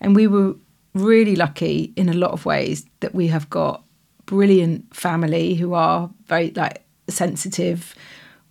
[0.00, 0.54] And we were
[0.94, 3.84] really lucky in a lot of ways that we have got
[4.26, 7.94] brilliant family who are very like sensitive.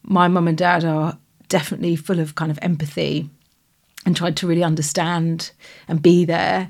[0.03, 3.29] My mum and dad are definitely full of kind of empathy
[4.05, 5.51] and tried to really understand
[5.87, 6.69] and be there.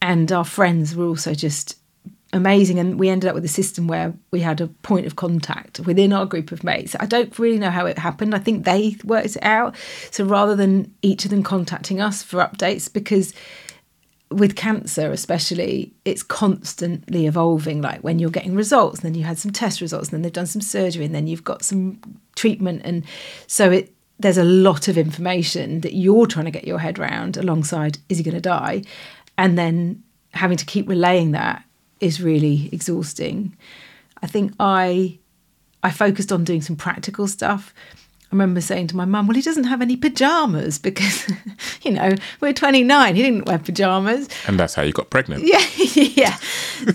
[0.00, 1.76] And our friends were also just
[2.32, 2.78] amazing.
[2.78, 6.12] And we ended up with a system where we had a point of contact within
[6.12, 6.94] our group of mates.
[7.00, 8.34] I don't really know how it happened.
[8.34, 9.76] I think they worked it out.
[10.10, 13.32] So rather than each of them contacting us for updates, because
[14.30, 17.80] with cancer especially it's constantly evolving.
[17.80, 20.32] Like when you're getting results and then you had some test results and then they've
[20.32, 22.00] done some surgery and then you've got some
[22.36, 23.04] treatment and
[23.46, 27.36] so it there's a lot of information that you're trying to get your head around
[27.36, 28.82] alongside is he going to die?
[29.36, 31.64] And then having to keep relaying that
[32.00, 33.56] is really exhausting.
[34.22, 35.18] I think i
[35.82, 37.72] i focused on doing some practical stuff
[38.30, 41.32] I remember saying to my mum, well, he doesn't have any pajamas because,
[41.82, 43.16] you know, we're 29.
[43.16, 44.28] He didn't wear pajamas.
[44.46, 45.44] And that's how you got pregnant.
[45.44, 45.64] Yeah,
[45.94, 46.36] yeah.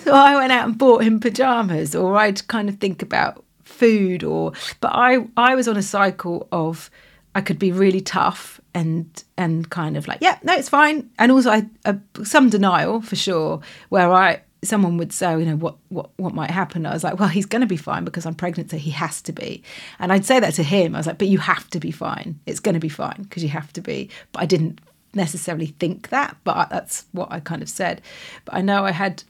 [0.03, 4.23] So I went out and bought him pajamas, or I'd kind of think about food,
[4.23, 6.91] or but I I was on a cycle of
[7.33, 11.31] I could be really tough and and kind of like yeah no it's fine, and
[11.31, 15.55] also I uh, some denial for sure where I someone would say oh, you know
[15.55, 18.25] what what what might happen I was like well he's going to be fine because
[18.25, 19.61] I'm pregnant so he has to be
[19.99, 22.39] and I'd say that to him I was like but you have to be fine
[22.45, 24.79] it's going to be fine because you have to be but I didn't
[25.15, 28.01] necessarily think that, but I- that's what I kind of said.
[28.45, 29.23] But I know I had,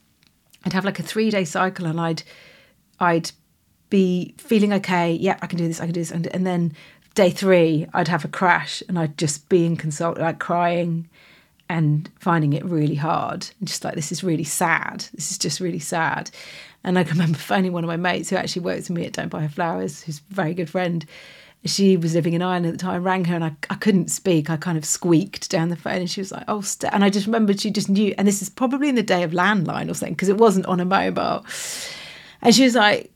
[0.64, 2.24] I'd have like a three day cycle, and I'd,
[3.02, 3.32] I'd
[3.90, 5.12] be feeling okay.
[5.12, 5.82] Yeah, I can do this.
[5.82, 6.10] I can do this.
[6.12, 6.72] And, and then
[7.16, 11.10] day three, I'd have a crash, and I'd just be inconsolable, like crying,
[11.70, 15.60] and finding it really hard and just like this is really sad this is just
[15.60, 16.30] really sad
[16.84, 19.14] and i can remember finding one of my mates who actually works with me at
[19.14, 21.06] don't buy her flowers who's a very good friend
[21.66, 22.96] she was living in Ireland at the time.
[22.96, 24.50] I rang her and I, I couldn't speak.
[24.50, 26.92] I kind of squeaked down the phone and she was like, "Oh," Ste-.
[26.92, 28.14] and I just remembered she just knew.
[28.18, 30.80] And this is probably in the day of landline or something because it wasn't on
[30.80, 31.46] a mobile.
[32.42, 33.12] And she was like,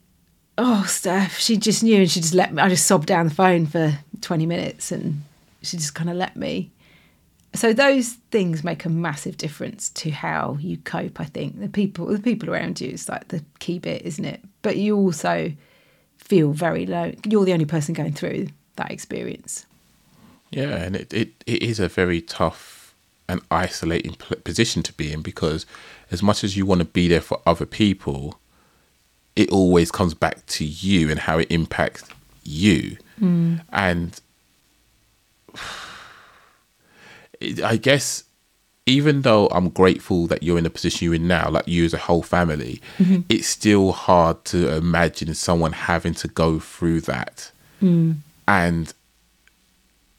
[0.58, 2.62] "Oh, Steph," she just knew and she just let me.
[2.62, 5.24] I just sobbed down the phone for twenty minutes and
[5.62, 6.72] she just kind of let me.
[7.54, 11.20] So those things make a massive difference to how you cope.
[11.20, 14.42] I think the people, the people around you is like the key bit, isn't it?
[14.62, 15.54] But you also
[16.18, 17.14] feel very low.
[17.26, 19.66] You're the only person going through that experience.
[20.52, 22.96] Yeah, and it, it, it is a very tough
[23.30, 25.66] and isolating position to be in because
[26.12, 28.40] as much as you want to be there for other people,
[29.36, 32.04] it always comes back to you and how it impacts
[32.44, 32.98] you.
[33.20, 33.56] Hmm.
[33.72, 34.20] And
[35.54, 35.60] it,
[37.41, 38.23] I guess
[38.88, 41.93] even though I'm grateful that you're in the position you're in now, like you as
[41.93, 43.21] a whole family, mm-hmm.
[43.28, 48.15] it's still hard to imagine someone having to go through that mm.
[48.47, 48.93] and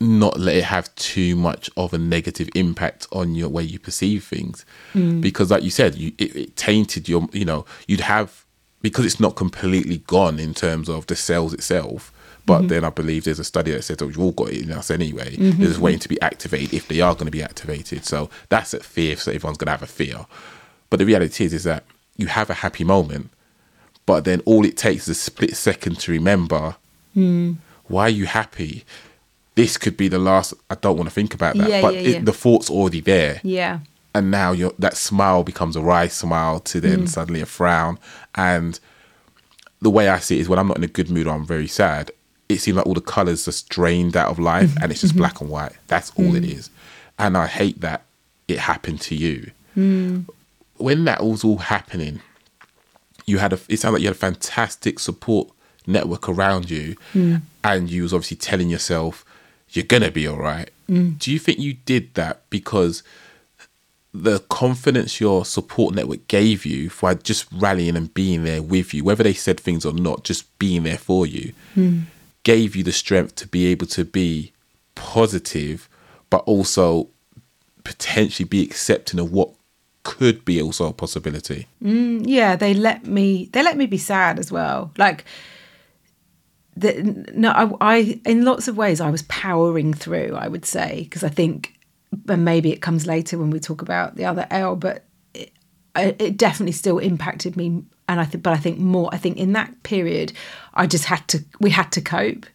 [0.00, 4.24] not let it have too much of a negative impact on your way you perceive
[4.24, 4.66] things.
[4.92, 5.22] Mm.
[5.22, 8.44] Because like you said you it, it tainted your you know you'd have
[8.82, 12.12] because it's not completely gone in terms of the cells itself
[12.48, 12.68] but mm-hmm.
[12.68, 14.90] then I believe there's a study that says, oh, you've all got it in us
[14.90, 15.36] anyway.
[15.36, 15.58] Mm-hmm.
[15.58, 18.06] They're just waiting to be activated if they are going to be activated.
[18.06, 19.16] So that's a fear.
[19.18, 20.24] So everyone's going to have a fear.
[20.88, 21.84] But the reality is, is that
[22.16, 23.28] you have a happy moment,
[24.06, 26.76] but then all it takes is a split second to remember
[27.14, 27.58] mm.
[27.88, 28.86] why are you happy?
[29.54, 30.54] This could be the last.
[30.70, 32.20] I don't want to think about that, Yeah, but yeah, it, yeah.
[32.22, 33.80] the thought's already there Yeah.
[34.14, 37.08] and now you're, that smile becomes a wry smile to then Mm.
[37.10, 37.98] suddenly a frown.
[38.34, 38.80] And
[39.82, 41.44] the way I see it is when I'm not in a good mood or I'm
[41.44, 42.10] very sad,
[42.48, 44.82] it seems like all the colors just drained out of life Mm-hmm.
[44.82, 45.72] and it's just black and white.
[45.88, 46.70] That's all it is.
[47.18, 48.02] And I hate that
[48.46, 49.50] it happened to you.
[49.76, 50.26] Mm.
[50.76, 52.20] When that was all happening,
[53.26, 55.50] you had a, it sounded like you had a fantastic support
[55.86, 57.42] network around you Mm.
[57.64, 59.24] and you was obviously telling yourself
[59.70, 60.70] you're gonna be all right.
[60.88, 61.18] Mm.
[61.18, 63.02] Do you think you did that because
[64.14, 69.04] the confidence your support network gave you by just rallying and being there with you,
[69.04, 71.52] whether they said things or not, just being there for you,
[72.48, 74.52] gave you the strength to be able to be
[74.94, 75.86] positive,
[76.30, 77.10] but also
[77.84, 79.50] potentially be accepting of what
[80.02, 81.66] could be also a possibility.
[81.84, 85.26] Mm, yeah they let me they let me be sad as well like
[86.74, 86.90] the,
[87.34, 91.24] no I, I in lots of ways i was powering through i would say because
[91.24, 91.74] i think
[92.28, 95.52] and maybe it comes later when we talk about the other l but it,
[95.96, 99.52] it definitely still impacted me and i think but i think more i think in
[99.52, 100.32] that period
[100.74, 102.46] i just had to we had to cope.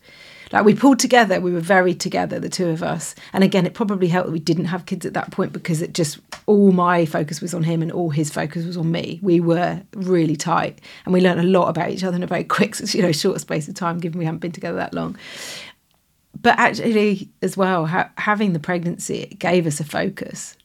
[0.52, 3.16] Like we pulled together we were very together the two of us.
[3.34, 5.94] And again it probably helped that we didn't have kids at that point because it
[5.94, 9.20] just all my focus was on him and all his focus was on me.
[9.24, 12.44] We were really tight and we learned a lot about each other in a very
[12.44, 15.18] quick you know short space of time given we haven't been together that long.
[16.40, 20.56] But actually as well ha- having the pregnancy it gave us a focus.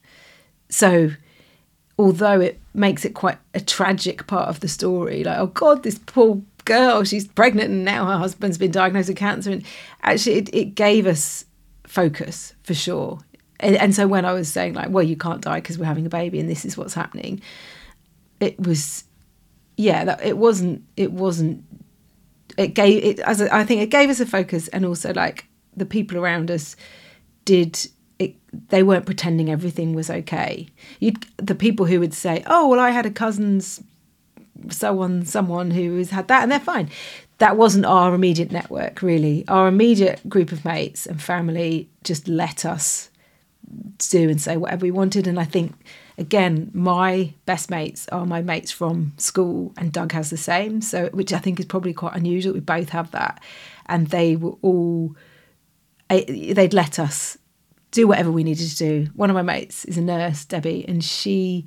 [0.68, 1.12] So
[1.98, 5.98] although it makes it quite a tragic part of the story like oh god this
[6.06, 9.50] poor girl she's pregnant and now her husband's been diagnosed with cancer.
[9.50, 9.64] And
[10.02, 11.46] actually it, it gave us
[11.84, 13.20] focus for sure.
[13.60, 16.06] And, and so when i was saying like well you can't die because we're having
[16.06, 17.40] a baby and this is what's happening
[18.38, 19.02] it was
[19.76, 21.64] yeah that it wasn't it wasn't
[22.56, 25.46] it gave it as a, I think it gave us a focus and also like
[25.76, 26.76] the people around us
[27.44, 27.80] did
[28.18, 28.34] it
[28.70, 30.68] they weren't pretending everything was okay
[31.00, 33.82] you'd the people who would say oh well i had a cousin's
[34.70, 36.90] so on someone who has had that and they're fine
[37.38, 42.64] that wasn't our immediate network really our immediate group of mates and family just let
[42.64, 43.10] us
[44.08, 45.26] do and say whatever we wanted.
[45.26, 45.74] And I think,
[46.16, 50.80] again, my best mates are my mates from school, and Doug has the same.
[50.80, 52.54] So, which I think is probably quite unusual.
[52.54, 53.42] We both have that,
[53.86, 55.16] and they were all
[56.10, 57.36] eh, they'd let us
[57.90, 59.10] do whatever we needed to do.
[59.14, 61.66] One of my mates is a nurse, Debbie, and she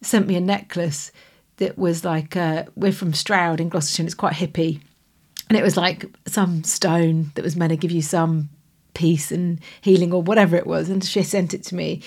[0.00, 1.12] sent me a necklace
[1.56, 4.02] that was like uh, we're from Stroud in Gloucestershire.
[4.02, 4.80] And it's quite hippie,
[5.48, 8.50] and it was like some stone that was meant to give you some
[8.94, 10.90] peace and healing or whatever it was.
[10.90, 12.02] And she sent it to me,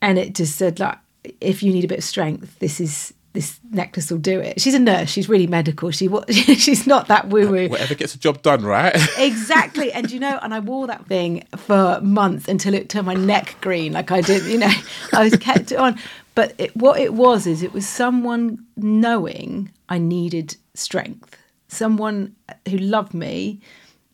[0.00, 0.98] and it just said like,
[1.40, 4.60] if you need a bit of strength, this is this necklace will do it.
[4.60, 5.10] She's a nurse.
[5.10, 5.90] She's really medical.
[5.90, 7.68] She she's not that uh, woo woo.
[7.68, 8.96] Whatever gets the job done, right?
[9.18, 9.92] Exactly.
[9.92, 13.56] And you know, and I wore that thing for months until it turned my neck
[13.60, 13.92] green.
[13.92, 14.72] Like I did, you know,
[15.12, 15.98] I was kept it on.
[16.34, 21.36] But it, what it was is it was someone knowing I needed strength.
[21.68, 22.34] Someone
[22.68, 23.60] who loved me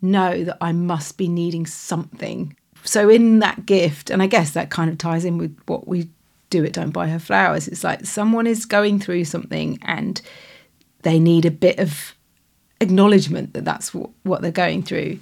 [0.01, 4.71] know that I must be needing something so in that gift, and I guess that
[4.71, 6.09] kind of ties in with what we
[6.51, 7.69] do it Don't Buy Her Flowers.
[7.69, 10.21] It's like someone is going through something and
[11.03, 12.15] they need a bit of
[12.81, 15.19] acknowledgement that that's what, what they're going through.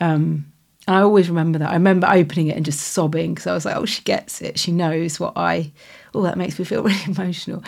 [0.00, 0.46] Um,
[0.88, 1.70] I always remember that.
[1.70, 4.58] I remember opening it and just sobbing because I was like, "Oh, she gets it.
[4.58, 5.70] She knows what I."
[6.12, 7.62] Oh, that makes me feel really emotional.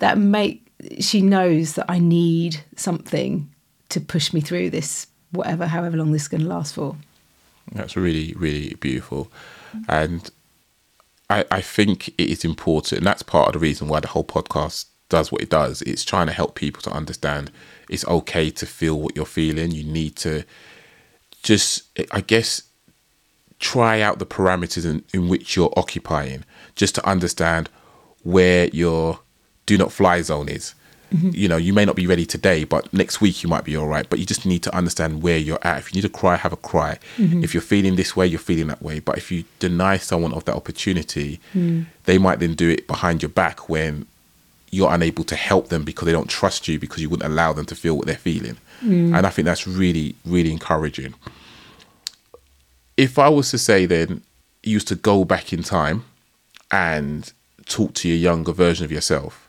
[0.00, 3.50] That make she knows that I need something
[3.88, 6.94] to push me through this, whatever, however long this is going to last for.
[7.72, 9.30] That's really, really beautiful.
[9.88, 10.30] And
[11.30, 12.98] I, I think it is important.
[12.98, 15.82] And that's part of the reason why the whole podcast does what it does.
[15.82, 17.50] It's trying to help people to understand
[17.88, 19.70] it's okay to feel what you're feeling.
[19.70, 20.44] You need to
[21.42, 22.62] just, I guess,
[23.58, 26.44] try out the parameters in, in which you're occupying
[26.76, 27.68] just to understand
[28.22, 29.20] where your
[29.66, 30.74] do not fly zone is.
[31.12, 31.30] Mm-hmm.
[31.32, 33.88] You know, you may not be ready today, but next week you might be all
[33.88, 34.08] right.
[34.08, 35.78] But you just need to understand where you're at.
[35.78, 36.98] If you need to cry, have a cry.
[37.16, 37.42] Mm-hmm.
[37.42, 39.00] If you're feeling this way, you're feeling that way.
[39.00, 41.86] But if you deny someone of that opportunity, mm.
[42.04, 44.06] they might then do it behind your back when
[44.70, 47.64] you're unable to help them because they don't trust you because you wouldn't allow them
[47.66, 48.58] to feel what they're feeling.
[48.82, 49.16] Mm.
[49.16, 51.14] And I think that's really, really encouraging.
[52.96, 54.22] If I was to say then,
[54.62, 56.04] you used to go back in time
[56.70, 57.32] and
[57.66, 59.47] talk to your younger version of yourself,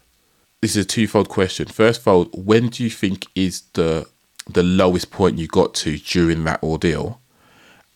[0.61, 1.67] this is a twofold question.
[1.67, 4.07] First fold, when do you think is the
[4.51, 7.21] the lowest point you got to during that ordeal?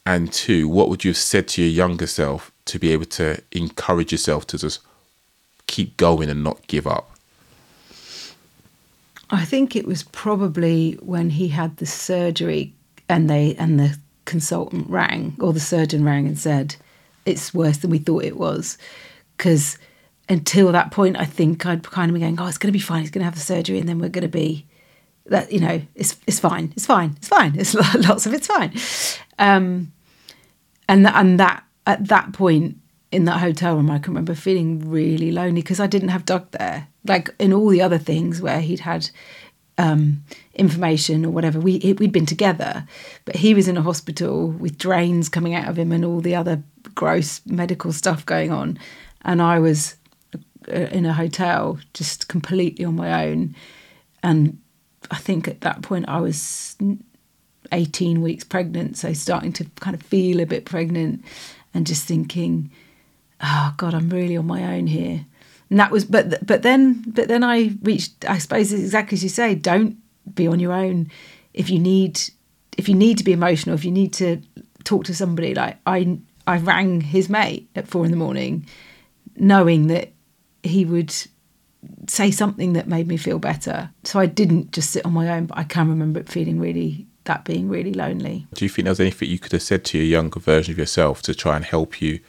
[0.05, 3.41] And two, what would you have said to your younger self to be able to
[3.51, 4.81] encourage yourself to just
[5.67, 7.09] keep going and not give up?
[9.29, 12.73] I think it was probably when he had the surgery
[13.09, 16.75] and they and the consultant rang or the surgeon rang and said
[17.25, 18.77] it's worse than we thought it was
[19.35, 19.77] because
[20.29, 22.83] until that point I think I'd kind of been going oh it's going to be
[22.83, 24.65] fine he's going to have the surgery and then we're going to be
[25.25, 27.73] that you know it's it's fine it's fine it's fine it's
[28.07, 28.73] lots of it's fine
[29.39, 29.91] um
[30.87, 32.77] and that and that at that point
[33.11, 36.51] in that hotel room I can remember feeling really lonely because I didn't have Doug
[36.51, 39.09] there like in all the other things where he'd had
[39.77, 41.59] um, information or whatever.
[41.59, 42.85] We we'd been together,
[43.25, 46.35] but he was in a hospital with drains coming out of him and all the
[46.35, 46.61] other
[46.95, 48.77] gross medical stuff going on,
[49.23, 49.95] and I was
[50.69, 53.55] Uh, in a hotel just completely on my own.
[54.21, 54.59] And
[55.11, 56.75] I think at that point I was
[57.71, 61.23] 18 weeks pregnant, so starting to kind of feel a bit pregnant,
[61.73, 62.71] and just thinking,
[63.41, 65.25] oh God, I'm really on my own here
[65.73, 69.29] and that was but but then but then i reached i suppose exactly as you
[69.29, 69.97] say don't
[70.35, 71.09] be on your own
[71.55, 72.19] if you need
[72.77, 74.39] if you need to be emotional if you need to
[74.83, 78.63] talk to somebody like i i rang his mate at four in the morning
[79.35, 80.12] knowing that
[80.63, 81.13] he would
[82.07, 85.45] say something that made me feel better so i didn't just sit on my own
[85.45, 88.91] but i can remember it feeling really that being really lonely Do you think there
[88.91, 91.65] was anything you could have said to your younger version of yourself to try and
[91.65, 92.19] help you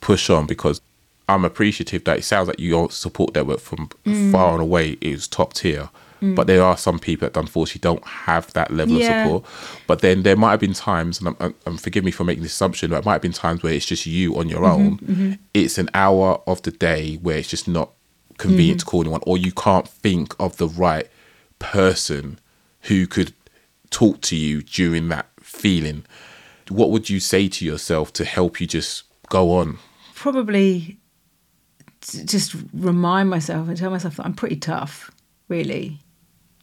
[0.00, 0.46] push on?
[0.46, 0.80] Because
[1.28, 4.32] I'm appreciative that it sounds like your support network from mm.
[4.32, 5.90] far and away is top tier.
[6.20, 6.34] Mm.
[6.34, 9.24] But there are some people that unfortunately don't have that level Yeah.
[9.24, 9.44] of support.
[9.86, 12.52] But then there might have been times, and, I'm, and forgive me for making this
[12.52, 14.98] assumption, but it might have been times where it's just you on your mm-hmm, own.
[14.98, 15.32] Mm-hmm.
[15.54, 17.90] It's an hour of the day where it's just not
[18.38, 18.84] convenient mm.
[18.84, 21.08] to call anyone, or you can't think of the right
[21.58, 22.38] person
[22.82, 23.32] who could
[23.90, 26.04] talk to you during that feeling.
[26.68, 29.78] What would you say to yourself to help you just go on?
[30.18, 30.98] probably
[32.00, 35.10] just remind myself and tell myself that I'm pretty tough,
[35.48, 36.00] really.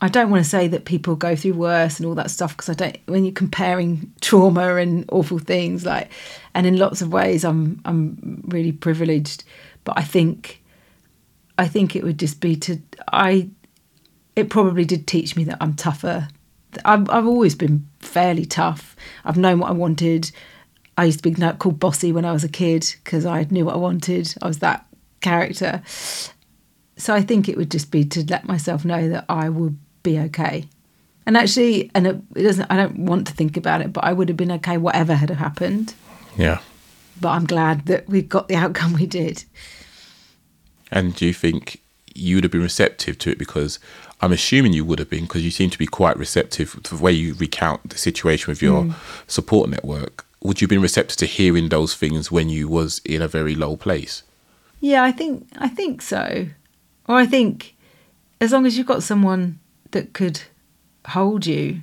[0.02, 2.70] I don't want to say that people go through worse and all that stuff because
[2.70, 2.98] I don't.
[3.06, 6.12] When you're comparing trauma and awful things, like,
[6.54, 9.44] and in lots of ways, I'm I'm really privileged.
[9.86, 10.62] But I think,
[11.58, 12.82] I think it would just be to
[13.12, 13.50] I.
[14.36, 16.28] It probably did teach me that I'm tougher.
[16.84, 18.98] I've I've always been fairly tough.
[19.24, 20.30] I've known what I wanted.
[20.98, 23.76] I used to be called bossy when I was a kid because I knew what
[23.76, 24.34] I wanted.
[24.42, 24.86] I was that
[25.22, 25.82] character.
[26.98, 30.20] So I think it would just be to let myself know that I would be
[30.20, 30.70] okay.
[31.26, 32.72] And actually, and it, it doesn't.
[32.72, 35.32] I don't want to think about it, but I would have been okay whatever had
[35.32, 35.96] happened.
[36.38, 36.60] Yeah.
[37.20, 39.44] But I'm glad that we got the outcome we did.
[40.92, 41.82] And do you think
[42.14, 43.40] you would have been receptive to it?
[43.40, 43.80] Because
[44.22, 47.02] I'm assuming you would have been, because you seem to be quite receptive to the
[47.02, 48.92] way you recount the situation with your hmm.
[49.28, 50.26] support network.
[50.44, 53.56] Would you have been receptive to hearing those things when you was in a very
[53.56, 54.22] low place?
[54.80, 56.48] Yeah, I think I think so.
[57.08, 57.76] Or I think
[58.40, 59.60] as long as you've got someone
[59.96, 60.42] that could
[61.08, 61.82] hold you,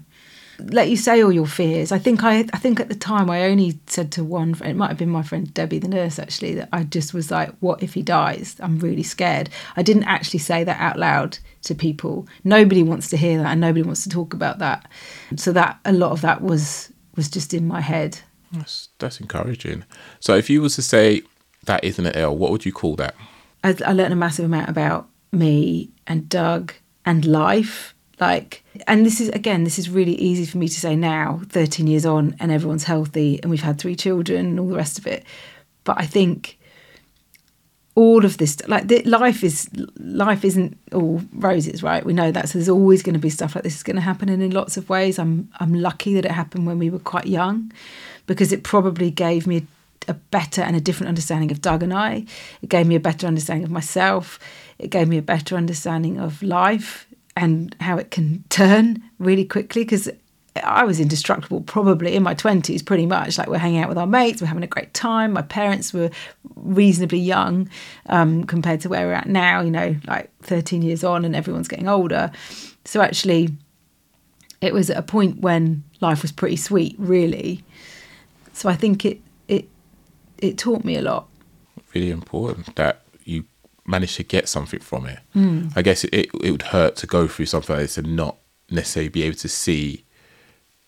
[0.59, 1.91] let you say all your fears.
[1.91, 4.77] I think I I think at the time I only said to one friend, it
[4.77, 7.83] might have been my friend Debbie the nurse actually, that I just was like, What
[7.83, 8.57] if he dies?
[8.61, 9.49] I'm really scared.
[9.77, 12.29] I didn't actually say that out loud to people.
[12.45, 14.89] Nobody wants to hear that and nobody wants to talk about that.
[15.37, 18.21] So that a lot of that was was just in my head.
[18.53, 19.85] That's, that's encouraging.
[20.21, 21.23] So, if you was to say
[21.65, 23.15] that isn't an L, what would you call that?
[23.65, 27.91] I, I learned a massive amount about me and Doug and life.
[28.23, 31.89] Like, and this is again, this is really easy for me to say now, 13
[31.89, 35.09] years on, and everyone's healthy, and we've had three children and all the rest of
[35.09, 35.25] it.
[35.83, 36.57] But I think
[37.97, 42.07] all of this, like, the, life is life isn't all roses, right?
[42.07, 42.49] We know that.
[42.49, 44.53] So there's always going to be stuff like this is going to happen, and in
[44.53, 47.73] lots of ways, I'm I'm lucky that it happened when we were quite young,
[48.29, 49.66] because it probably gave me
[50.07, 52.25] a better and a different understanding of Doug and I.
[52.62, 54.39] It gave me a better understanding of myself.
[54.79, 59.85] It gave me a better understanding of life and how it can turn really quickly
[59.85, 60.11] because
[60.62, 63.39] I was indestructible probably in my 20s, pretty much.
[63.39, 65.33] Like, we're hanging out with our mates, we're having a great time.
[65.33, 66.11] My parents were
[66.57, 67.70] reasonably young
[68.07, 71.68] um, compared to where we're at now, you know, like 13 years on, and everyone's
[71.68, 72.30] getting older.
[72.85, 73.49] So, actually,
[74.61, 77.64] it was at a point when life was pretty sweet, really.
[78.53, 79.68] So, I think it, it,
[80.37, 81.28] it taught me a lot.
[81.95, 83.02] Really important that
[83.87, 85.18] managed to get something from it.
[85.33, 85.68] Hmm.
[85.74, 88.37] I guess it, it, it would hurt to go through something like this and not
[88.70, 90.05] necessarily be able to see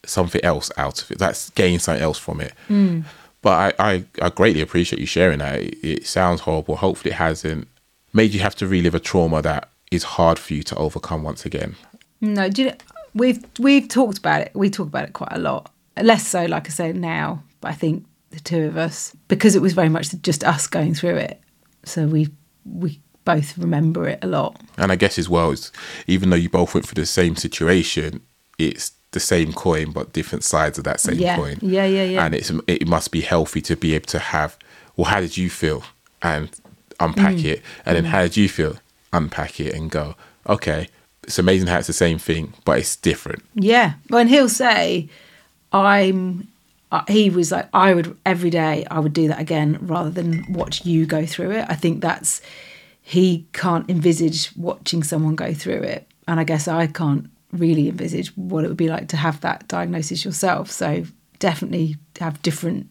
[0.05, 1.19] something else out of it.
[1.19, 2.53] That's gain something else from it.
[2.69, 3.01] Hmm.
[3.43, 5.61] But I, I, I greatly appreciate you sharing that.
[5.61, 6.77] It, it sounds horrible.
[6.77, 7.69] Hopefully, it hasn't
[8.13, 11.45] made you have to relive a trauma that is hard for you to overcome once
[11.45, 11.77] again.
[12.21, 12.77] No, do you know,
[13.15, 14.53] we've we've talked about it.
[14.55, 15.71] We talk about it quite a lot.
[16.01, 19.63] Less so, like I say now, but I think the two of us, because it
[19.63, 21.41] was very much just us going through it.
[21.85, 22.29] So we
[22.65, 24.61] we both remember it a lot.
[24.77, 25.73] And I guess as well, it's,
[26.07, 28.21] even though you both went through the same situation,
[28.59, 31.37] it's the same coin but different sides of that same Yeah.
[31.37, 31.59] coin.
[31.63, 32.25] Yeah, yeah, yeah.
[32.27, 34.57] And it's it must be healthy to be able to have.
[34.97, 35.85] Well, how did you feel?
[36.21, 36.49] And
[37.01, 37.45] unpack Mm.
[37.45, 38.77] it, and then how did you feel?
[39.13, 40.17] Unpack it and go.
[40.49, 40.89] Okay,
[41.23, 43.43] it's amazing how it's the same thing, but it's different.
[43.55, 43.95] Yeah.
[44.09, 45.09] When he'll say,
[45.73, 46.49] I'm,
[47.09, 50.85] he was like, I would, every day, I would do that again rather than watch
[50.85, 51.67] you go through it.
[51.69, 52.41] I think that's,
[53.01, 56.07] he can't envisage watching someone go through it.
[56.29, 59.69] And I guess I can't really envisage what it would be like to have that
[59.69, 60.71] diagnosis yourself.
[60.71, 61.05] So
[61.39, 62.89] definitely have different,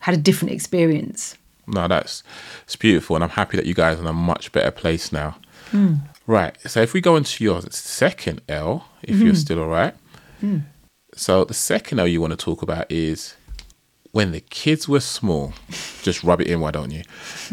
[0.00, 1.36] had a different experience.
[1.66, 2.22] No, that's
[2.62, 5.36] it's beautiful, and I'm happy that you guys are in a much better place now.
[5.70, 5.94] Hmm.
[6.26, 6.56] Right.
[6.68, 9.34] So if we go into your second L, if you're hmm.
[9.34, 9.94] still all right.
[10.40, 10.58] Hmm.
[11.16, 13.34] So the second L you want to talk about is
[14.12, 15.54] when the kids were small.
[16.02, 17.02] Just rub it in, why don't you?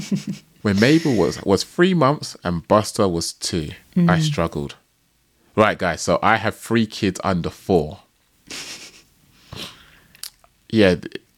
[0.61, 4.21] when Mabel was was three months and Buster was two, I hmm.
[4.21, 4.75] struggled.
[5.55, 6.01] Right, guys.
[6.01, 7.99] So I have three kids under four.
[10.69, 10.95] Yeah,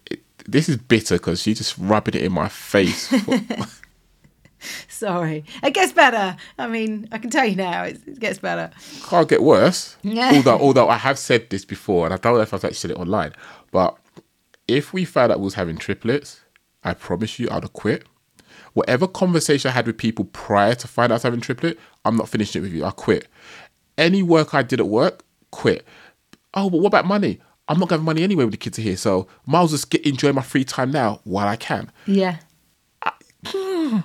[0.09, 3.13] it, this is bitter because she's just rubbing it in my face.
[4.89, 5.43] Sorry.
[5.63, 6.36] It gets better.
[6.57, 8.72] I mean, I can tell you now, it, it gets better.
[9.07, 9.97] can't get worse.
[10.03, 10.32] Yeah.
[10.36, 12.91] Although, although I have said this before, and I don't know if I've actually said
[12.91, 13.34] it online,
[13.72, 13.97] but
[14.68, 16.41] if we found out we was having triplets,
[16.84, 18.05] I promise you, I'd have quit.
[18.74, 22.18] Whatever conversation I had with people prior to find out I was having triplet, I'm
[22.18, 22.84] not finishing it with you.
[22.86, 23.28] I quit.
[23.97, 25.86] Any work I did at work, quit.
[26.53, 27.39] Oh, but what about money?
[27.68, 29.89] I'm not giving money anyway when the kids are here, so might as well just
[29.89, 31.91] get enjoy my free time now while I can.
[32.05, 32.38] Yeah.
[33.01, 33.11] I
[33.47, 33.99] hmm.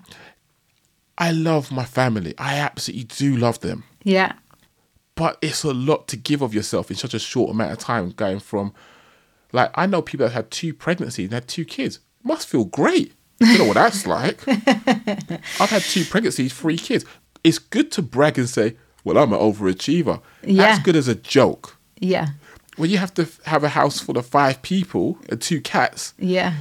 [1.31, 2.35] Love my family.
[2.39, 3.85] I absolutely do love them.
[4.03, 4.33] Yeah.
[5.15, 8.11] but it's a lot to give of yourself in such a short amount of time
[8.13, 8.73] going from
[9.53, 13.13] like i know people that had two pregnancies and had two kids must feel great
[13.41, 14.43] you know what that's like
[15.61, 17.05] i've had two pregnancies three kids
[17.45, 20.63] it's good to brag and say well i'm an overachiever Yeah.
[20.63, 22.29] that's good as a joke Yeah.
[22.79, 26.55] when you have to have a house full of five people and two cats Yeah.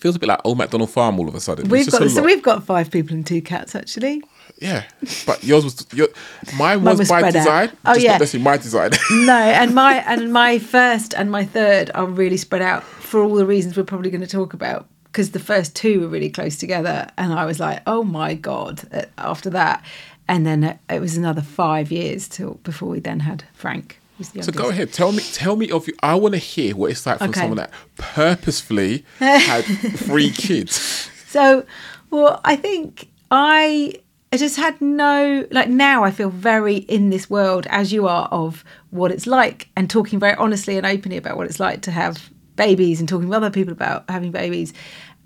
[0.00, 2.20] It feels a bit like old macdonald farm all of a sudden We've got so
[2.20, 2.24] lot.
[2.24, 4.22] we've got five people and two cats actually.
[4.58, 4.84] yeah
[5.26, 6.08] but yours was your,
[6.56, 8.16] mine was, was by design Oh, just yeah.
[8.16, 12.62] not my design No, and my and my first and my third are really spread
[12.62, 14.86] out for all the reasons we're probably going to talk about.
[15.04, 18.82] Because the first two were really close together, and I was like, "Oh my god!"
[18.92, 19.84] uh, After that,
[20.28, 23.99] and then it, it was another five years till before we then had Frank.
[24.42, 25.94] So go ahead, tell me, tell me of you.
[26.02, 27.40] I want to hear what it's like from Okay.
[27.40, 29.64] someone that purposefully had
[29.96, 31.08] three kids.
[31.28, 31.64] So,
[32.10, 33.94] well, I think I
[34.32, 38.28] I just had no like now I feel very in this world as you are
[38.30, 41.90] of what it's like and talking very honestly and openly about what it's like to
[41.90, 44.72] have babies and talking with other people about having babies.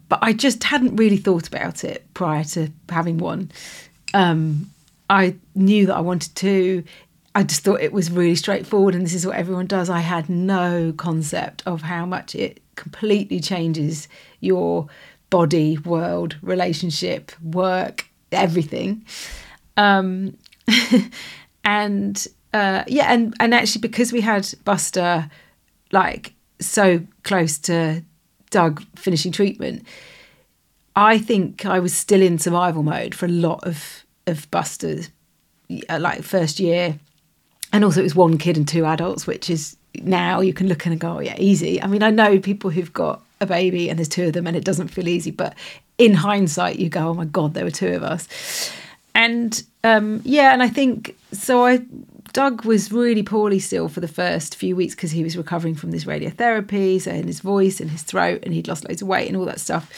[0.08, 3.50] But I just hadn't really thought about it prior to having one.
[4.12, 4.70] Um,
[5.10, 6.84] I knew that I wanted to.
[7.34, 9.90] I just thought it was really straightforward and this is what everyone does.
[9.90, 14.08] I had no concept of how much it completely changes
[14.40, 14.88] your
[15.30, 19.04] body, world, relationship, work, everything.
[19.76, 20.36] Um,
[21.64, 25.28] and uh, yeah, and, and actually, because we had Buster
[25.90, 28.04] like so close to
[28.50, 29.84] Doug finishing treatment,
[30.94, 35.10] I think I was still in survival mode for a lot of of Buster's,
[35.88, 36.98] uh, like first year,
[37.74, 40.86] and also it was one kid and two adults, which is now you can look
[40.86, 41.82] and go, oh, yeah, easy.
[41.82, 44.56] I mean, I know people who've got a baby and there's two of them and
[44.56, 45.56] it doesn't feel easy, but
[45.98, 48.70] in hindsight, you go, oh my god, there were two of us,
[49.12, 51.66] and um, yeah, and I think so.
[51.66, 51.82] I
[52.32, 55.92] Doug was really poorly still for the first few weeks because he was recovering from
[55.92, 59.28] this radiotherapy, so in his voice and his throat, and he'd lost loads of weight
[59.28, 59.90] and all that stuff.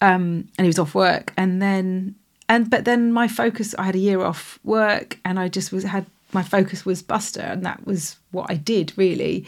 [0.00, 2.14] Um, and he was off work, and then
[2.48, 5.84] and but then my focus, I had a year off work, and I just was
[5.84, 9.46] had my focus was Buster, and that was what I did really.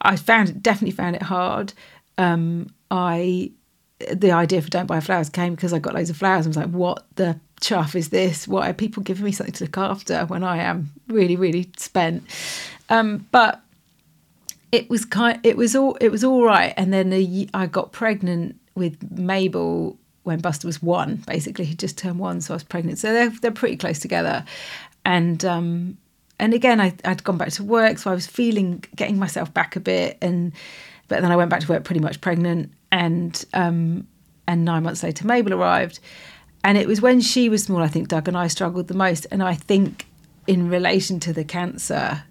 [0.00, 1.72] I found it definitely found it hard.
[2.18, 3.50] Um, I
[4.12, 6.46] the idea for Don't Buy Flowers came because I got loads of flowers.
[6.46, 8.46] I was like, what the chuff is this?
[8.46, 12.24] Why are people giving me something to look after when I am really, really spent?
[12.90, 13.62] Um, but
[14.72, 15.40] it was kind.
[15.42, 15.96] It was all.
[16.00, 16.74] It was all right.
[16.76, 21.22] And then I got pregnant with Mabel when Buster was one.
[21.26, 22.98] Basically, he just turned one, so I was pregnant.
[22.98, 24.44] So they're they're pretty close together.
[25.04, 25.98] And um,
[26.38, 29.76] and again, I, I'd gone back to work, so I was feeling getting myself back
[29.76, 30.18] a bit.
[30.20, 30.52] And
[31.08, 34.06] but then I went back to work pretty much pregnant and um,
[34.46, 36.00] and nine months later Mabel arrived,
[36.62, 37.82] and it was when she was small.
[37.82, 40.06] I think Doug and I struggled the most, and I think
[40.46, 42.24] in relation to the cancer,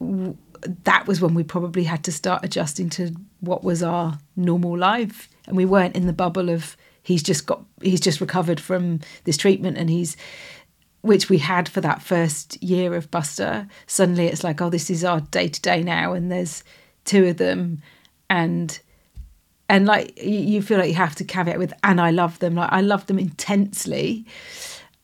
[0.00, 0.36] w-
[0.84, 5.28] that was when we probably had to start adjusting to what was our normal life,
[5.46, 9.36] and we weren't in the bubble of he's just got he's just recovered from this
[9.36, 10.16] treatment and he's
[11.02, 13.68] which we had for that first year of Buster.
[13.86, 16.64] Suddenly it's like, oh, this is our day to day now, and there's
[17.04, 17.82] two of them,
[18.30, 18.80] and
[19.68, 22.54] and like you feel like you have to caveat with and i love them.
[22.54, 24.26] Like i love them intensely.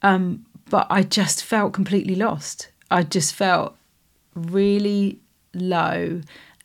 [0.02, 2.68] Um, but i just felt completely lost.
[2.90, 3.76] I just felt
[4.34, 5.18] really
[5.54, 6.20] low.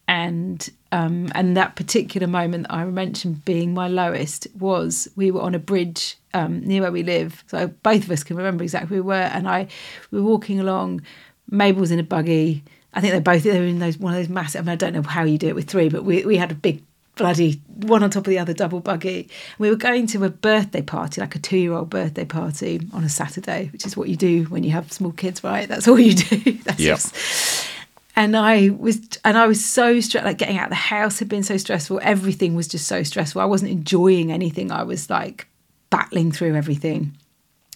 [0.07, 5.41] And um, and that particular moment that I mentioned being my lowest was we were
[5.41, 8.99] on a bridge um, near where we live, so both of us can remember exactly
[8.99, 9.29] where we were.
[9.35, 9.67] And I
[10.11, 11.01] we were walking along.
[11.49, 12.63] Mabel was in a buggy.
[12.93, 14.59] I think they both they were in those one of those massive.
[14.61, 16.51] I mean, I don't know how you do it with three, but we we had
[16.51, 16.83] a big
[17.15, 19.29] bloody one on top of the other double buggy.
[19.59, 23.03] We were going to a birthday party, like a two year old birthday party on
[23.03, 25.67] a Saturday, which is what you do when you have small kids, right?
[25.67, 26.53] That's all you do.
[26.65, 26.97] That's Yep.
[26.97, 27.67] just-
[28.15, 31.29] and I was and I was so stressed like getting out of the house had
[31.29, 31.99] been so stressful.
[32.03, 33.41] Everything was just so stressful.
[33.41, 34.71] I wasn't enjoying anything.
[34.71, 35.47] I was like
[35.89, 37.17] battling through everything.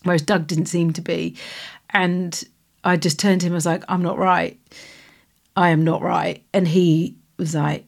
[0.04, 1.36] Whereas Doug didn't seem to be.
[1.90, 2.44] And
[2.84, 4.60] I just turned to him, I was like, I'm not right.
[5.56, 6.44] I am not right.
[6.54, 7.86] And he was like,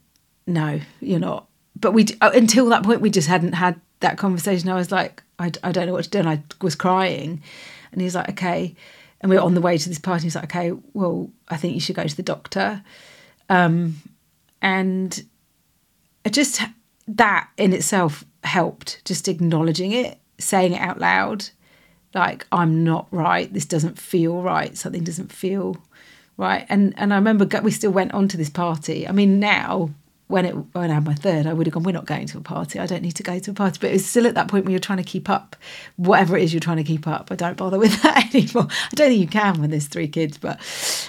[0.47, 1.47] No, you're not.
[1.79, 4.69] But we uh, until that point we just hadn't had that conversation.
[4.69, 6.19] I was like, I, I don't know what to do.
[6.19, 7.43] And I was crying.
[7.91, 8.75] And he was like, Okay.
[9.21, 10.23] And we were on the way to this party.
[10.23, 12.83] He's like, Okay, well, I think you should go to the doctor.
[13.49, 13.97] Um,
[14.61, 15.23] and
[16.29, 16.61] just
[17.07, 21.49] that in itself helped, just acknowledging it, saying it out loud,
[22.13, 23.51] like I'm not right.
[23.51, 24.77] This doesn't feel right.
[24.77, 25.77] Something doesn't feel
[26.37, 26.65] right.
[26.69, 29.07] And and I remember we still went on to this party.
[29.07, 29.91] I mean, now
[30.29, 31.81] when it when I had my third, I would have gone.
[31.81, 32.77] We're not going to a party.
[32.79, 33.79] I don't need to go to a party.
[33.81, 35.55] But it was still at that point when you're trying to keep up,
[35.95, 37.31] whatever it is you're trying to keep up.
[37.31, 38.67] I don't bother with that anymore.
[38.69, 40.59] I don't think you can when there's three kids, but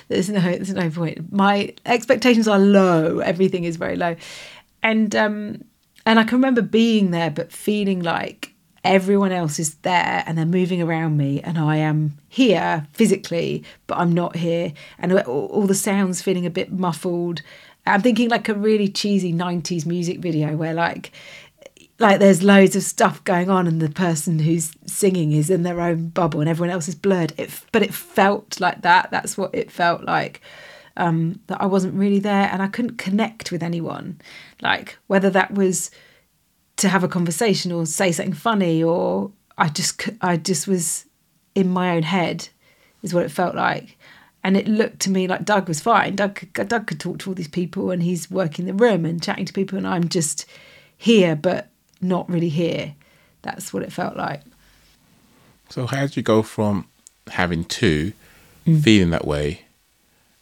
[0.09, 1.31] there's no there's no point.
[1.31, 3.19] My expectations are low.
[3.19, 4.17] Everything is very low,
[4.83, 5.65] and um
[6.07, 8.55] and I can remember being there, but feeling like
[8.85, 13.99] everyone else is there and they're moving around me and I am here physically but
[13.99, 17.43] I'm not here and all the sounds feeling a bit muffled
[17.91, 21.13] I'm thinking like a really cheesy 90s music video where like
[21.99, 25.81] like there's loads of stuff going on and the person who's singing is in their
[25.81, 27.33] own bubble and everyone else is blurred.
[27.37, 29.11] It but it felt like that.
[29.11, 30.41] That's what it felt like
[30.97, 34.21] um that I wasn't really there and I couldn't connect with anyone.
[34.63, 35.91] Like whether that was
[36.79, 41.05] to have a conversation or say something funny or I just I just was
[41.55, 42.49] in my own head
[43.03, 43.99] is what it felt like
[44.43, 47.31] and it looked to me like Doug was fine Doug could- Doug could talk to
[47.31, 50.47] all these people and he's working the room and chatting to people and I'm just
[50.97, 51.69] here but
[52.01, 52.95] not really here
[53.43, 54.43] that's what it felt like
[55.71, 56.87] So how did you go from
[57.29, 58.13] having two,
[58.67, 58.83] mm.
[58.83, 59.63] feeling that way,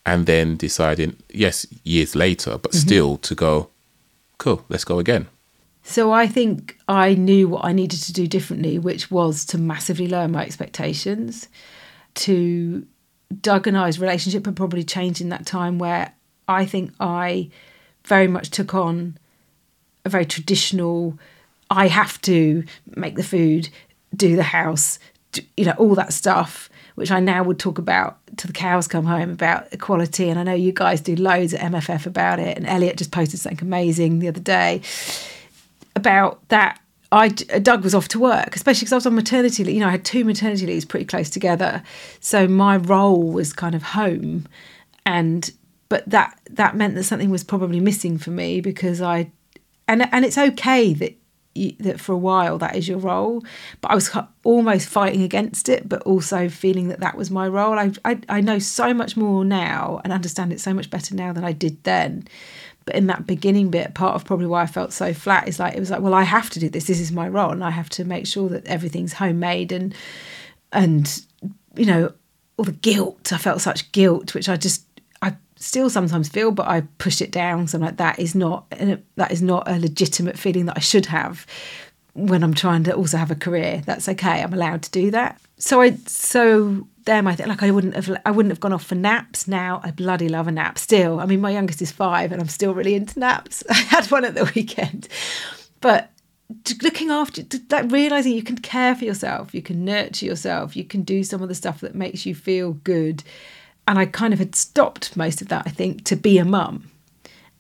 [0.04, 2.86] and then deciding, yes, years later, but mm-hmm.
[2.86, 3.68] still to go,
[4.38, 5.28] cool, let's go again.
[5.82, 10.06] So I think I knew what I needed to do differently, which was to massively
[10.08, 11.48] lower my expectations.
[12.14, 12.86] To
[13.40, 16.12] Doug and I's relationship had probably changed in that time where
[16.46, 17.50] I think I
[18.04, 19.18] very much took on
[20.04, 21.18] a very traditional
[21.70, 22.64] I have to
[22.96, 23.68] make the food,
[24.16, 24.98] do the house,
[25.32, 26.70] do, you know, all that stuff.
[26.94, 30.28] which I now would talk about till the cows come home about equality.
[30.28, 32.56] And I know you guys do loads at MFF about it.
[32.56, 34.82] And Elliot just posted something amazing the other day
[35.94, 36.80] about that.
[37.10, 39.74] I Doug was off to work, especially because I was on maternity leave.
[39.74, 41.82] You know, I had two maternity leaves pretty close together,
[42.20, 44.46] so my role was kind of home,
[45.06, 45.50] and
[45.88, 49.30] but that that meant that something was probably missing for me because I,
[49.86, 51.16] and and it's okay that
[51.54, 53.42] you, that for a while that is your role,
[53.80, 54.10] but I was
[54.44, 57.78] almost fighting against it, but also feeling that that was my role.
[57.78, 61.32] I I, I know so much more now and understand it so much better now
[61.32, 62.28] than I did then
[62.88, 65.74] but in that beginning bit, part of probably why I felt so flat is like
[65.74, 66.86] it was like, well, I have to do this.
[66.86, 69.94] This is my role, and I have to make sure that everything's homemade and
[70.72, 71.22] and
[71.76, 72.14] you know
[72.56, 73.30] all the guilt.
[73.30, 74.86] I felt such guilt, which I just
[75.20, 77.66] I still sometimes feel, but I push it down.
[77.66, 80.80] So I'm like, that is not uh, that is not a legitimate feeling that I
[80.80, 81.44] should have
[82.26, 83.82] when I'm trying to also have a career.
[83.86, 84.42] That's okay.
[84.42, 85.40] I'm allowed to do that.
[85.58, 88.84] So I so them I think like I wouldn't have I wouldn't have gone off
[88.84, 92.30] for naps now I bloody love a nap still I mean my youngest is five
[92.30, 95.08] and I'm still really into naps I had one at the weekend
[95.80, 96.10] but
[96.82, 101.02] looking after like realizing you can care for yourself you can nurture yourself you can
[101.02, 103.24] do some of the stuff that makes you feel good
[103.86, 106.90] and I kind of had stopped most of that I think to be a mum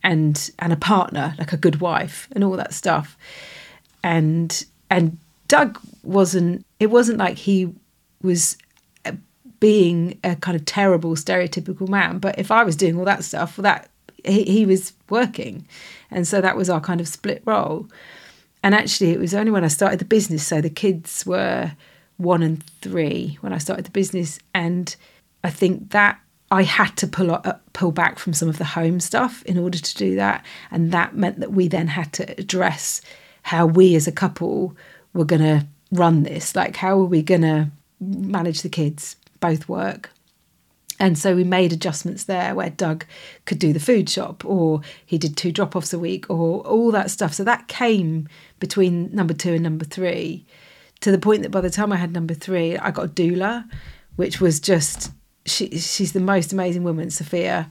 [0.02, 3.16] and and a partner like a good wife and all that stuff
[4.02, 5.18] and and
[5.48, 7.72] Doug wasn't it wasn't like he
[8.22, 8.56] was
[9.04, 9.12] uh,
[9.60, 12.18] being a kind of terrible stereotypical man.
[12.18, 13.90] But if I was doing all that stuff, well, that
[14.24, 15.66] he, he was working,
[16.10, 17.88] and so that was our kind of split role.
[18.62, 20.46] And actually, it was only when I started the business.
[20.46, 21.72] So the kids were
[22.16, 24.94] one and three when I started the business, and
[25.44, 26.20] I think that
[26.50, 29.78] I had to pull up, pull back from some of the home stuff in order
[29.78, 33.00] to do that, and that meant that we then had to address
[33.48, 34.76] how we as a couple
[35.14, 36.54] were going to run this.
[36.54, 37.70] Like, how are we going to
[38.00, 39.16] manage the kids?
[39.40, 40.10] both work.
[41.00, 43.04] And so we made adjustments there where Doug
[43.44, 46.90] could do the food shop or he did two drop offs a week or all
[46.90, 47.32] that stuff.
[47.34, 48.28] So that came
[48.58, 50.44] between number two and number three
[51.00, 53.68] to the point that by the time I had number three, I got a doula,
[54.16, 55.12] which was just,
[55.46, 57.70] she, she's the most amazing woman, Sophia.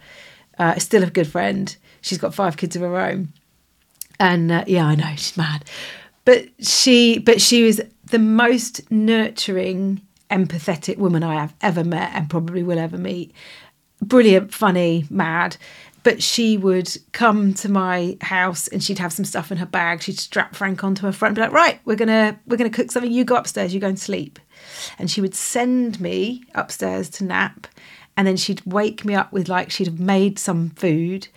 [0.57, 1.75] Uh, still a good friend.
[1.99, 3.33] She's got five kids of her own.
[4.19, 5.65] And uh, yeah, I know, she's mad.
[6.25, 12.29] But she, but she was the most nurturing empathetic woman I have ever met and
[12.29, 13.33] probably will ever meet.
[14.01, 15.57] Brilliant, funny, mad.
[16.03, 20.01] But she would come to my house and she'd have some stuff in her bag.
[20.01, 22.91] She'd strap Frank onto her front and be like, right, we're gonna we're gonna cook
[22.91, 23.11] something.
[23.11, 24.39] You go upstairs, you go and sleep.
[24.97, 27.67] And she would send me upstairs to nap.
[28.15, 31.27] And then she'd wake me up with like she'd have made some food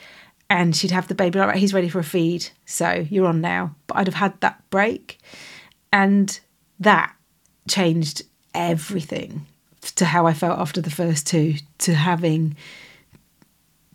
[0.51, 2.48] and she'd have the baby like, right, he's ready for a feed.
[2.66, 3.76] So you're on now.
[3.86, 5.18] But I'd have had that break.
[5.92, 6.38] And
[6.80, 7.14] that
[7.68, 8.22] changed
[8.53, 9.46] everything
[9.94, 12.57] to how I felt after the first two, to having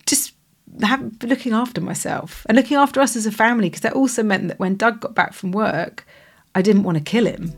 [0.05, 0.33] just
[0.81, 4.47] have, looking after myself and looking after us as a family, because that also meant
[4.47, 6.07] that when Doug got back from work,
[6.55, 7.53] I didn't want to kill him.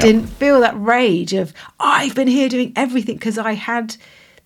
[0.00, 3.96] Didn't feel that rage of oh, I've been here doing everything because I had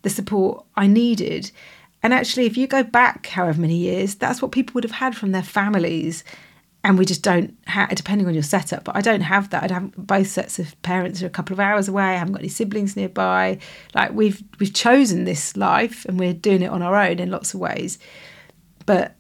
[0.03, 1.51] the support I needed.
[2.03, 5.17] And actually, if you go back however many years, that's what people would have had
[5.17, 6.23] from their families.
[6.85, 9.63] And we just don't have, depending on your setup, but I don't have that.
[9.63, 12.05] I'd have both sets of parents are a couple of hours away.
[12.05, 13.59] I haven't got any siblings nearby.
[13.95, 17.55] Like we've we've chosen this life and we're doing it on our own in lots
[17.55, 17.99] of ways.
[18.85, 19.15] But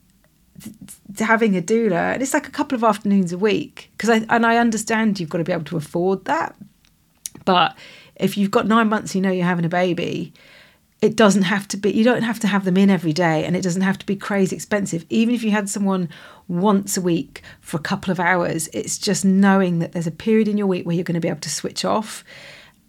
[1.18, 4.46] having a doula and it's like a couple of afternoons a week because I and
[4.46, 6.55] I understand you've got to be able to afford that
[7.44, 7.76] but
[8.16, 10.32] if you've got 9 months you know you're having a baby
[11.02, 13.57] it doesn't have to be you don't have to have them in every day and
[13.57, 15.05] it doesn't have to be crazy expensive.
[15.11, 16.09] Even if you had someone
[16.48, 20.48] once a week for a couple of hours it's just knowing that there's a period
[20.48, 22.24] in your week where you're going to be able to switch off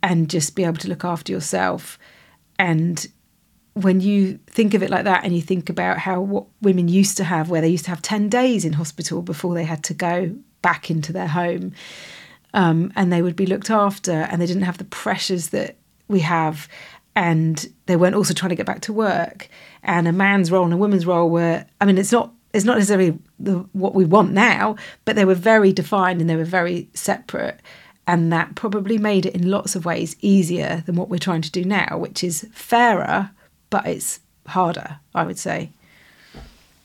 [0.01, 1.97] and just be able to look after yourself
[2.57, 3.07] and
[3.76, 7.17] when you think of it like that and you think about how what women used
[7.17, 9.93] to have where they used to have 10 days in hospital before they had to
[9.93, 11.73] go back into their home
[12.55, 15.76] um, and they would be looked after and they didn't have the pressures that
[16.07, 16.69] we have.
[17.15, 19.49] And they weren't also trying to get back to work.
[19.84, 22.78] And a man's role and a woman's role were i mean it's not it's not
[22.78, 26.89] necessarily the, what we want now but they were very defined and they were very
[26.93, 27.59] separate.
[28.07, 31.51] And that probably made it in lots of ways easier than what we're trying to
[31.51, 33.32] do now which is fairer
[33.70, 35.70] but it's harder i would say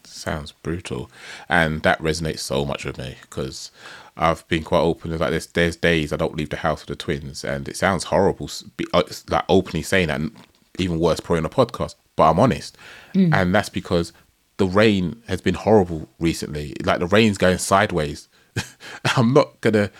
[0.04, 1.10] sounds brutal,
[1.48, 3.70] and that resonates so much with me because
[4.16, 5.16] I've been quite open.
[5.16, 8.04] Like there's there's days I don't leave the house with the twins, and it sounds
[8.04, 8.50] horrible.
[8.92, 10.34] uh, Like openly saying that, and
[10.78, 11.94] even worse, probably on a podcast.
[12.16, 12.76] But I'm honest,
[13.14, 14.12] and that's because
[14.56, 16.74] the rain has been horrible recently.
[16.84, 18.28] Like the rain's going sideways.
[19.16, 19.90] I'm not gonna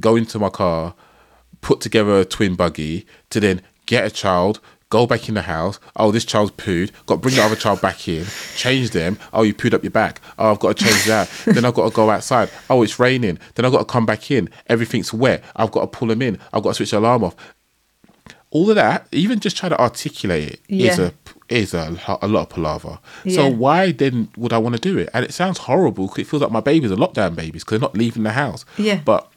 [0.00, 0.94] go into my car,
[1.60, 4.60] put together a twin buggy to then get a child,
[4.90, 5.80] go back in the house.
[5.96, 6.90] Oh, this child's pooed.
[7.06, 8.24] Got to bring the other child back in,
[8.56, 9.18] change them.
[9.32, 10.20] Oh, you pooed up your back.
[10.38, 11.28] Oh, I've got to change that.
[11.46, 12.50] then I've got to go outside.
[12.70, 13.38] Oh, it's raining.
[13.54, 14.48] Then I've got to come back in.
[14.68, 15.42] Everything's wet.
[15.56, 16.38] I've got to pull them in.
[16.52, 17.34] I've got to switch the alarm off.
[18.50, 21.06] All of that, even just trying to articulate it, is Yeah.
[21.06, 21.12] a
[21.48, 22.98] is a, a lot of palaver.
[23.28, 23.48] So Yeah.
[23.48, 25.10] why then would I want to do it?
[25.12, 26.08] And it sounds horrible.
[26.08, 28.64] 'cause It feels like my babies are lockdown babies because they're not leaving the house.
[28.78, 29.00] Yeah.
[29.04, 29.28] But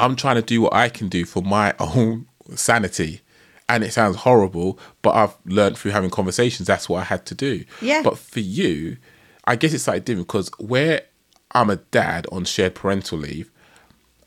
[0.00, 3.22] I'm trying to do what I can do for my own sanity.
[3.68, 7.34] And it sounds horrible, but I've learned through having conversations that's what I had to
[7.34, 7.64] do.
[7.82, 8.02] Yeah.
[8.02, 8.96] But for you,
[9.44, 11.02] I guess it's slightly different because where
[11.52, 13.50] I'm a dad on shared parental leave,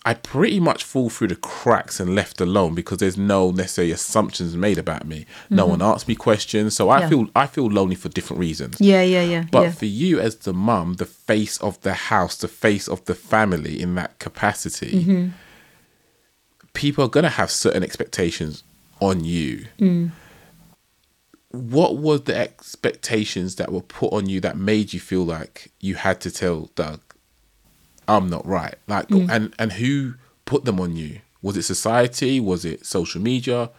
[0.05, 4.55] I pretty much fall through the cracks and left alone because there's no necessary assumptions
[4.57, 5.25] made about me.
[5.49, 7.03] No one asks me questions, so I Mm-hmm.
[7.03, 7.09] Yeah.
[7.09, 8.79] feel I feel lonely for different reasons.
[8.81, 9.45] Yeah, yeah, yeah.
[9.51, 9.71] But yeah.
[9.71, 13.81] for you as the mum, the face of the house, the face of the family
[13.81, 15.27] in that capacity, Mm-hmm.
[16.73, 18.63] people are going to have certain expectations
[18.99, 19.65] on you.
[19.79, 20.11] Mm.
[21.51, 25.95] What was the expectations that were put on you that made you feel like you
[25.95, 27.01] had to tell Doug,
[28.07, 28.75] I'm not right?
[28.87, 29.29] Like, Mm.
[29.31, 31.21] and, and who put them on you?
[31.41, 32.39] Was it society?
[32.39, 33.71] Was it social media?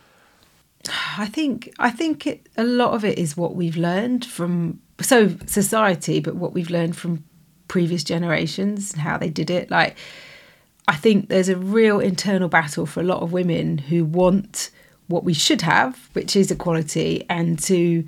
[1.18, 5.37] I think I think it, a lot of it is what we've learned from so
[5.47, 7.23] society, but what we've learned from
[7.68, 9.71] previous generations and how they did it.
[9.71, 9.97] Like,
[10.89, 14.71] I think there's a real internal battle for a lot of women who want
[15.11, 18.05] what we should have, which is equality, and to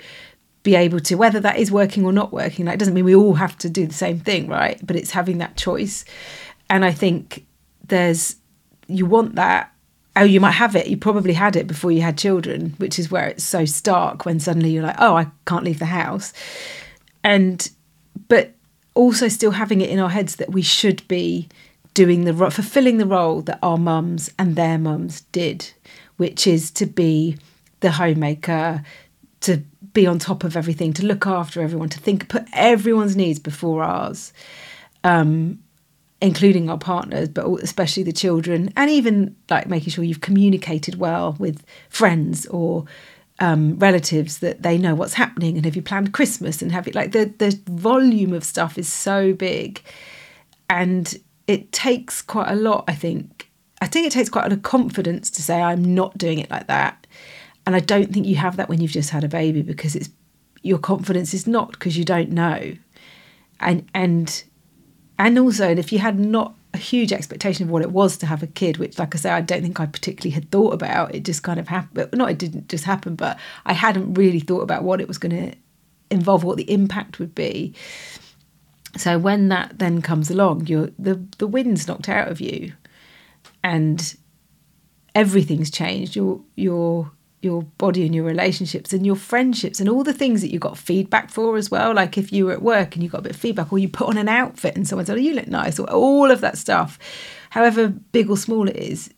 [0.63, 2.65] be able to whether that is working or not working.
[2.65, 4.79] That doesn't mean we all have to do the same thing, right?
[4.85, 6.05] But it's having that choice,
[6.71, 7.45] and I think
[7.89, 8.37] there's
[8.89, 9.73] you want that
[10.17, 13.11] oh you might have it you probably had it before you had children which is
[13.11, 16.33] where it's so stark when suddenly you're like oh i can't leave the house
[17.25, 17.71] and
[18.29, 18.53] but
[18.95, 21.49] also still having it in our heads that we should be
[21.95, 25.71] doing the fulfilling the role that our mums and their mums did
[26.17, 27.37] which is to be
[27.81, 28.83] the homemaker
[29.41, 33.39] to be on top of everything to look after everyone to think put everyone's needs
[33.39, 34.33] before ours
[36.23, 41.35] including our partners, but especially the children, and even like making sure you've communicated well
[41.39, 42.85] with friends or
[43.41, 46.95] um, relatives that they know what's happening, and have you planned Christmas and have it
[46.95, 49.83] like the the volume of stuff is so big,
[50.71, 52.85] and it takes quite a lot.
[52.87, 53.42] I think
[53.83, 56.51] I think it takes quite a lot of confidence to say I'm not doing it
[56.51, 57.07] like that,
[57.67, 60.09] and I don't think you have that when you've just had a baby because it's
[60.63, 62.75] your confidence is not because you don't know,
[63.61, 64.45] and and
[65.19, 68.25] and also and if you had not a huge expectation of what it was to
[68.25, 71.15] have a kid which like i say i don't think i particularly had thought about
[71.15, 74.63] it just kind of happened not it didn't just happen but i hadn't really thought
[74.63, 75.55] about what it was going to
[76.13, 77.75] involve what the impact would be.
[78.97, 82.73] So when that then comes along you're the the wind's knocked out of you
[83.63, 84.17] and
[85.15, 87.11] everything's changed your your
[87.43, 90.79] your body and your relationships and your friendships and all the things that you got
[90.79, 91.93] feedback for as well.
[91.93, 93.89] Like if you were at work and you got a bit of feedback or you
[93.89, 96.57] put on an outfit and someone said oh you look nice or all of that
[96.57, 96.99] stuff
[97.51, 99.13] however big or small it is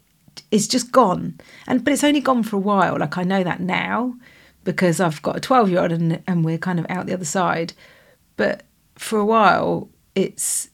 [0.51, 1.38] it's just gone.
[1.66, 2.99] And but it's only gone for a while.
[2.99, 4.16] Like i know that now
[4.64, 7.24] because i've got a 12 year old and, and we're kind of out the other
[7.24, 7.74] side.
[8.36, 8.64] But
[8.97, 10.70] for a while it's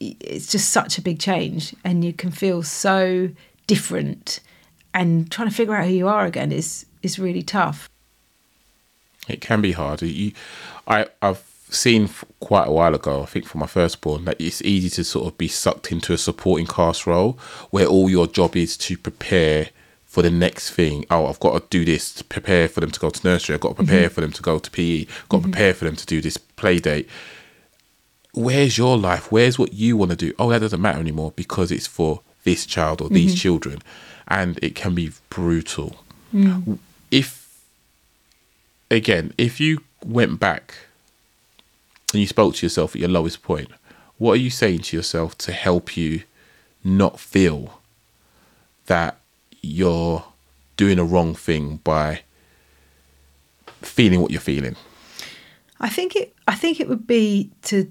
[0.00, 3.30] it's just such a big change and you can feel so
[3.66, 4.40] different
[4.92, 7.88] and trying to figure out who you are again is is really tough
[9.28, 10.02] It can be hard.
[10.02, 10.32] You,
[10.86, 12.08] I, I've seen
[12.40, 13.22] quite a while ago.
[13.22, 16.18] I think for my firstborn, that it's easy to sort of be sucked into a
[16.18, 17.38] supporting cast role
[17.70, 19.70] where all your job is to prepare
[20.04, 21.04] for the next thing.
[21.10, 23.54] Oh, I've got to do this to prepare for them to go to nursery.
[23.54, 24.14] I've got to prepare mm-hmm.
[24.14, 25.04] for them to go to PE.
[25.04, 25.50] Got to mm-hmm.
[25.50, 27.08] prepare for them to do this play date.
[28.36, 29.32] Where's your life?
[29.32, 30.34] Where's what you want to do?
[30.38, 33.38] Oh, that doesn't matter anymore because it's for this child or these mm-hmm.
[33.38, 33.82] children,
[34.28, 35.96] and it can be brutal.
[36.34, 36.78] Mm.
[37.10, 37.62] If
[38.90, 40.74] again, if you went back
[42.12, 43.70] and you spoke to yourself at your lowest point,
[44.18, 46.22] what are you saying to yourself to help you
[46.84, 47.80] not feel
[48.84, 49.18] that
[49.62, 50.24] you're
[50.76, 52.20] doing a wrong thing by
[53.80, 54.76] feeling what you're feeling?
[55.80, 56.34] I think it.
[56.46, 57.90] I think it would be to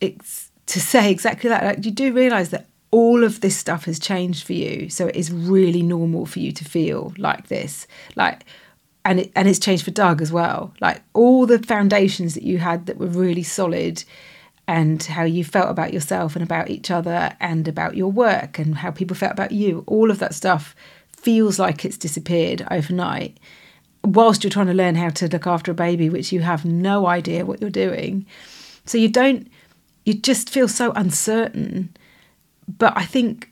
[0.00, 1.64] ex- to say exactly that.
[1.64, 5.16] Like you do realise that all of this stuff has changed for you, so it
[5.16, 7.86] is really normal for you to feel like this.
[8.16, 8.44] Like
[9.04, 10.74] and it, and it's changed for Doug as well.
[10.80, 14.04] Like all the foundations that you had that were really solid,
[14.70, 18.76] and how you felt about yourself and about each other and about your work and
[18.76, 19.82] how people felt about you.
[19.88, 20.76] All of that stuff
[21.10, 23.38] feels like it's disappeared overnight.
[24.04, 27.08] Whilst you're trying to learn how to look after a baby, which you have no
[27.08, 28.24] idea what you're doing,
[28.86, 29.50] so you don't,
[30.04, 31.94] you just feel so uncertain.
[32.68, 33.50] But I think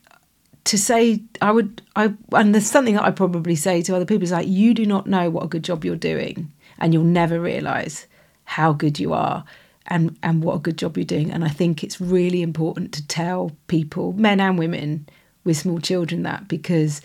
[0.65, 4.23] to say I would I and there's something that I probably say to other people
[4.23, 7.41] is like you do not know what a good job you're doing and you'll never
[7.41, 8.07] realize
[8.45, 9.45] how good you are
[9.87, 13.07] and and what a good job you're doing and I think it's really important to
[13.07, 15.09] tell people men and women
[15.45, 17.01] with small children that because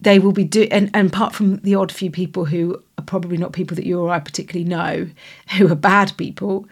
[0.00, 3.36] they will be do and, and apart from the odd few people who are probably
[3.36, 5.08] not people that you or I particularly know
[5.56, 6.66] who are bad people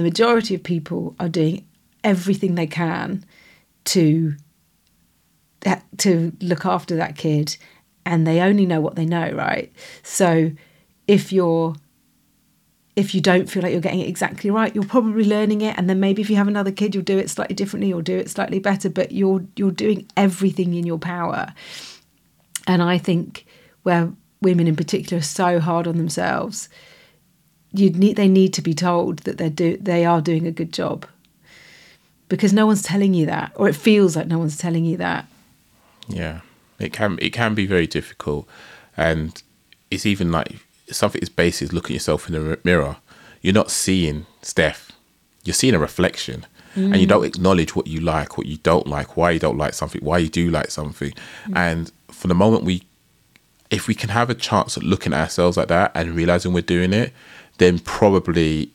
[0.00, 1.66] the majority of people are doing
[2.02, 3.22] everything they can
[3.84, 4.34] to
[5.98, 7.58] to look after that kid
[8.06, 9.70] and they only know what they know right?
[10.02, 10.52] So
[11.06, 11.74] if you're
[12.96, 15.88] if you don't feel like you're getting it exactly right you're probably learning it and
[15.88, 18.30] then maybe if you have another kid you'll do it slightly differently or do it
[18.30, 21.52] slightly better but you're you're doing everything in your power.
[22.66, 23.44] And i think
[23.82, 26.70] where women in particular are so hard on themselves
[27.72, 30.72] you need they need to be told that they're do they are doing a good
[30.72, 31.06] job.
[32.28, 35.26] Because no one's telling you that or it feels like no one's telling you that.
[36.08, 36.40] Yeah,
[36.78, 38.48] it can it can be very difficult,
[38.96, 39.42] and
[39.90, 40.56] it's even like
[40.90, 42.96] something as basic as looking at yourself in the mirror.
[43.42, 44.92] You're not seeing Steph,
[45.44, 47.26] you're seeing a reflection, and you don't mm.
[47.26, 50.28] acknowledge what you like, what you don't like, why you don't like something, why you
[50.28, 51.12] do like something,
[51.46, 51.56] mm.
[51.56, 52.82] and from the moment we,
[53.70, 56.62] if we can have a chance at looking at ourselves like that and realizing we're
[56.62, 57.12] doing it,
[57.58, 58.72] then probably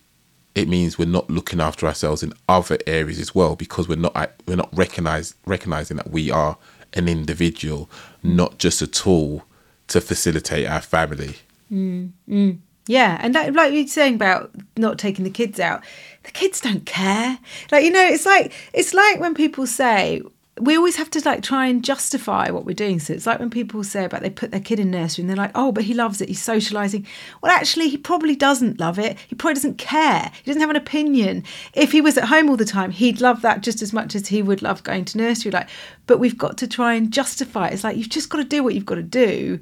[0.55, 4.31] it means we're not looking after ourselves in other areas as well because we're not
[4.47, 6.57] we're not recognize recognizing that we are
[6.93, 7.89] an individual,
[8.23, 9.43] not just a tool
[9.87, 11.35] to facilitate our family.
[11.71, 12.57] Mm, mm.
[12.87, 15.83] Yeah, and like, like you're saying about not taking the kids out,
[16.23, 17.37] the kids don't care.
[17.71, 20.21] Like you know, it's like it's like when people say
[20.61, 22.97] we always have to like try and justify what we're doing.
[22.99, 25.35] So it's like when people say about they put their kid in nursery and they're
[25.35, 27.05] like, oh, but he loves it, he's socializing.
[27.41, 29.17] Well, actually, he probably doesn't love it.
[29.27, 30.31] He probably doesn't care.
[30.43, 31.43] He doesn't have an opinion.
[31.73, 34.27] If he was at home all the time, he'd love that just as much as
[34.27, 35.51] he would love going to nursery.
[35.51, 35.67] Like,
[36.07, 37.73] but we've got to try and justify it.
[37.73, 39.59] It's like you've just got to do what you've got to do,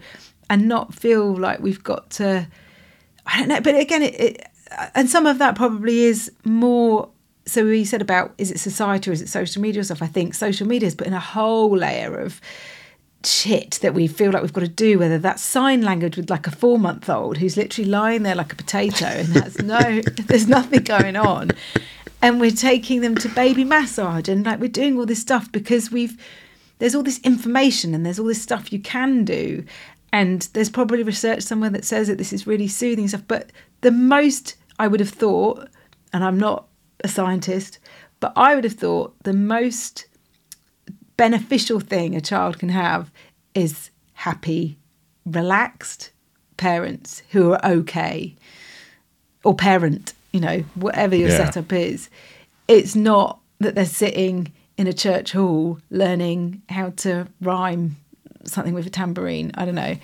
[0.50, 2.48] and not feel like we've got to.
[3.26, 4.48] I don't know, but again, it, it
[4.94, 7.10] and some of that probably is more.
[7.46, 10.02] So we said about is it society or is it social media or stuff?
[10.02, 12.40] I think social media has put in a whole layer of
[13.26, 15.00] shit that we feel like we've got to do.
[15.00, 18.54] Whether that's sign language with like a four month old who's literally lying there like
[18.54, 21.52] a potato and that's no, there's nothing going on,
[22.24, 25.92] and we're taking them to baby massage and like we're doing all this stuff because
[25.92, 26.18] we've
[26.80, 29.64] there's all this information and there's all this stuff you can do
[30.12, 33.92] and there's probably research somewhere that says that this is really soothing stuff but the
[33.92, 35.68] most i would have thought
[36.14, 36.68] and i'm not
[37.04, 37.80] a scientist
[38.20, 40.06] but i would have thought the most
[41.18, 43.12] beneficial thing a child can have
[43.54, 44.78] is happy
[45.26, 46.12] relaxed
[46.58, 48.36] parents who are okay.
[49.44, 51.38] Or parent you know whatever your Yeah.
[51.46, 52.10] setup is.
[52.68, 57.98] It's not that they're sitting in a church hall learning how to rhyme
[58.46, 59.52] something with a tambourine.
[59.56, 59.96] I don't know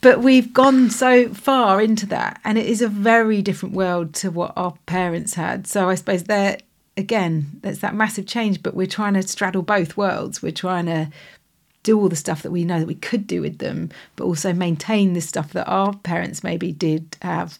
[0.00, 4.30] but we've gone so far into that and it is a very different world to
[4.30, 5.66] what our parents had.
[5.66, 6.58] So i suppose there
[6.96, 10.42] again there's that massive change but we're trying to straddle both worlds.
[10.42, 11.10] We're trying to
[11.82, 14.52] do all the stuff that we know that we could do with them but also
[14.52, 17.58] maintain the stuff that our parents maybe did have.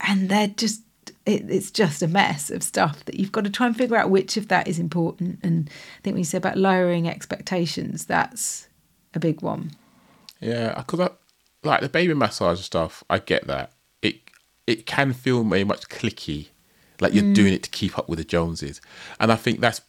[0.00, 0.82] And they're just
[1.24, 4.10] it, it's just a mess of stuff that you've got to try and figure out
[4.10, 5.40] which of that is important.
[5.42, 8.68] And i think when you say about lowering expectations that's
[9.12, 9.72] a big one.
[10.40, 11.10] Yeah, because
[11.66, 13.04] like the baby massage stuff.
[13.10, 13.72] I get that.
[14.02, 14.16] It
[14.66, 16.48] it can feel very much clicky,
[17.00, 17.34] like you're mm.
[17.34, 18.80] doing it to keep up with the Joneses,
[19.20, 19.80] and I think that's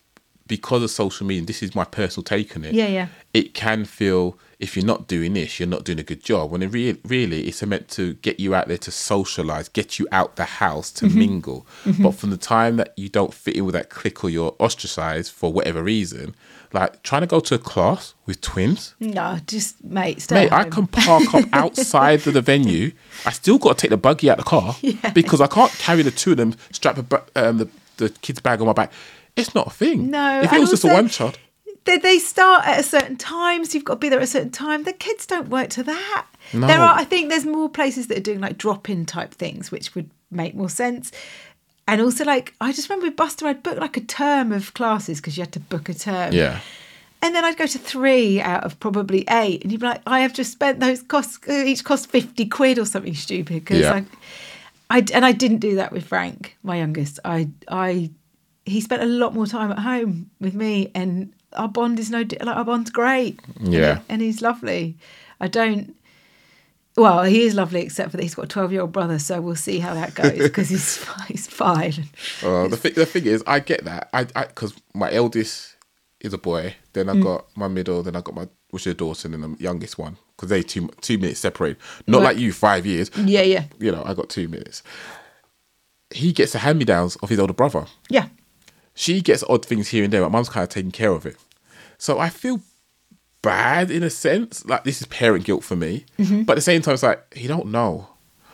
[0.47, 1.41] because of social media.
[1.41, 2.73] And this is my personal take on it.
[2.73, 3.07] Yeah, yeah.
[3.33, 6.51] It can feel if you're not doing this, you're not doing a good job.
[6.51, 10.07] When it re- really, it's meant to get you out there to socialize, get you
[10.11, 11.19] out the house to mm-hmm.
[11.19, 11.67] mingle.
[11.83, 12.03] Mm-hmm.
[12.03, 15.31] But from the time that you don't fit in with that clique or you're ostracized
[15.31, 16.35] for whatever reason,
[16.73, 18.95] like trying to go to a class with twins.
[18.99, 22.91] no just mate stay Mate, at I can park up outside of the venue.
[23.25, 24.75] I still got to take the buggy out of the car
[25.13, 28.61] because I can't carry the two of them, strap a um, the, the kid's bag
[28.61, 28.91] on my back.
[29.35, 30.09] It's not a thing.
[30.09, 31.37] No, If it was just a one child,
[31.87, 34.27] they, they start at a certain time, so you've got to be there at a
[34.27, 34.83] certain time.
[34.83, 36.25] The kids don't work to that.
[36.53, 36.67] No.
[36.67, 39.95] There are, I think, there's more places that are doing like drop-in type things, which
[39.95, 41.11] would make more sense.
[41.87, 45.19] And also, like, I just remember with Buster, I'd book like a term of classes
[45.19, 46.33] because you had to book a term.
[46.33, 46.59] yeah.
[47.21, 50.19] And then I'd go to three out of probably eight, and you'd be like, "I
[50.19, 51.39] have just spent those costs.
[51.49, 53.93] uh, Each cost fifty quid or something stupid." Because Yeah.
[54.91, 57.19] I, I, and I didn't do that with Frank, my youngest.
[57.25, 58.11] I, I,
[58.65, 62.19] he spent a lot more time at home with me, and our bond is no,
[62.19, 63.39] like our bond's great.
[63.59, 63.99] Yeah.
[64.09, 64.95] and he's lovely.
[65.41, 65.95] I don't.
[66.97, 69.79] Well, he is lovely, except for that he's got a twelve-year-old brother, so we'll see
[69.79, 72.05] how that goes because he's he's fine.
[72.43, 74.09] Uh, the, thi- the thing is, I get that.
[74.13, 75.75] I because my eldest
[76.19, 77.23] is a boy, then I Mm.
[77.23, 79.97] got my middle, then I got my which is a daughter, and then the youngest
[79.99, 81.77] one because they two two minutes separated.
[82.07, 82.23] Not Right.
[82.29, 83.11] like you, five years.
[83.15, 84.81] Yeah, yeah, You know, I got two minutes.
[86.09, 87.85] He gets the hand me downs of his older brother.
[88.09, 88.27] yeah.
[88.95, 90.21] She gets odd things here and there.
[90.23, 91.37] My mum's kind of taking care of it,
[91.99, 92.61] so I feel
[93.41, 94.65] bad in a sense.
[94.65, 96.43] Like this is parent guilt for me, Mm-hmm.
[96.43, 98.07] but at the same time, it's like he don't know.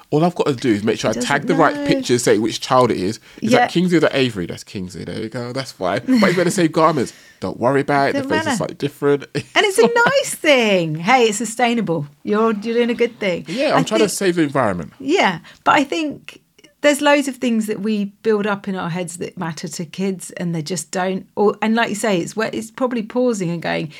[0.10, 2.38] All I've got to do is make sure I He tag the right picture, say
[2.38, 3.20] which child it is.
[3.42, 3.60] Is Yeah.
[3.62, 4.46] that Kingsley or that Avery?
[4.46, 5.06] That's Kingsley.
[5.06, 5.52] There we go.
[5.54, 6.02] That's fine.
[6.02, 7.14] But he's wearing the same garments.
[7.40, 8.22] Don't worry about it.
[8.22, 9.24] The face is slightly different.
[9.34, 10.96] And it's a nice thing.
[10.96, 12.06] Hey, it's sustainable.
[12.22, 13.46] You're you're doing a good thing.
[13.48, 14.94] yeah, I'm I trying think- to save the environment.
[15.00, 16.42] Yeah, but I think
[16.82, 20.30] there's loads of things that we build up in our heads that matter to kids,
[20.32, 21.28] and they just don't.
[21.36, 23.92] Or and like you say, it's where it's probably pausing and going,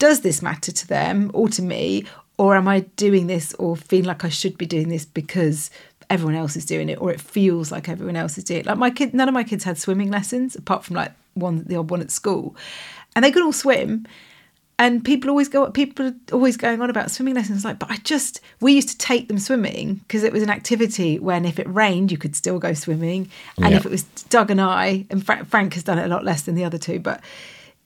[0.00, 2.04] does this matter to them or to me,
[2.38, 5.70] or am I doing this or feeling like I should be doing this because
[6.08, 8.66] everyone else is doing it, or it feels like everyone else is doing it.
[8.66, 11.76] Like my kid, none of my kids had swimming lessons apart from like one the
[11.76, 12.56] odd one at school,
[13.14, 14.06] and they could all swim.
[14.78, 15.70] And people always go.
[15.70, 17.66] People are always going on about swimming lessons.
[17.66, 21.18] Like, but I just we used to take them swimming because it was an activity.
[21.18, 23.28] When if it rained, you could still go swimming,
[23.58, 23.76] and Yeah.
[23.76, 26.40] if it was Doug and I, and Fra- Frank has done it a lot less
[26.42, 27.20] than the other two, but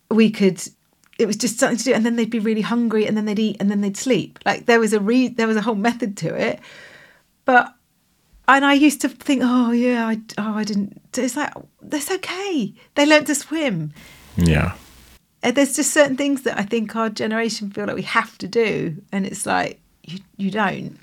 [0.09, 0.63] we could.
[1.19, 3.39] It was just something to do, and then they'd be really hungry, and then they'd
[3.39, 4.39] eat, and then they'd sleep.
[4.45, 6.61] Like there was a re- there was a whole method to it,
[7.45, 7.73] but
[8.49, 11.01] and I used to think, oh yeah, I oh I didn't.
[11.17, 11.53] It's like
[11.83, 12.75] that's okay.
[12.95, 13.93] They learned to swim.
[14.37, 14.75] Yeah.
[15.43, 18.49] And there's just certain things that I think our generation feel like we have to
[18.49, 20.99] do, and it's like you you don't.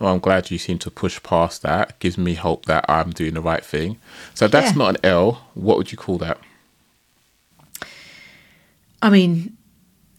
[0.00, 1.98] Well, I'm glad you seem to push past that.
[1.98, 3.98] Gives me hope that I'm doing the right thing.
[4.32, 4.78] So that's Yeah.
[4.78, 5.48] not an L.
[5.54, 6.38] What would you call that?
[9.02, 9.56] I mean,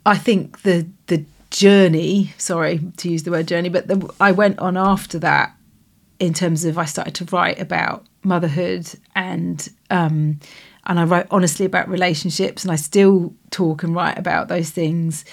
[0.05, 2.33] I think the the journey.
[2.37, 5.55] Sorry to use the word journey, but the, I went on after that
[6.19, 10.39] in terms of I started to write about motherhood and um,
[10.85, 15.25] and I wrote honestly about relationships, and I still talk and write about those things.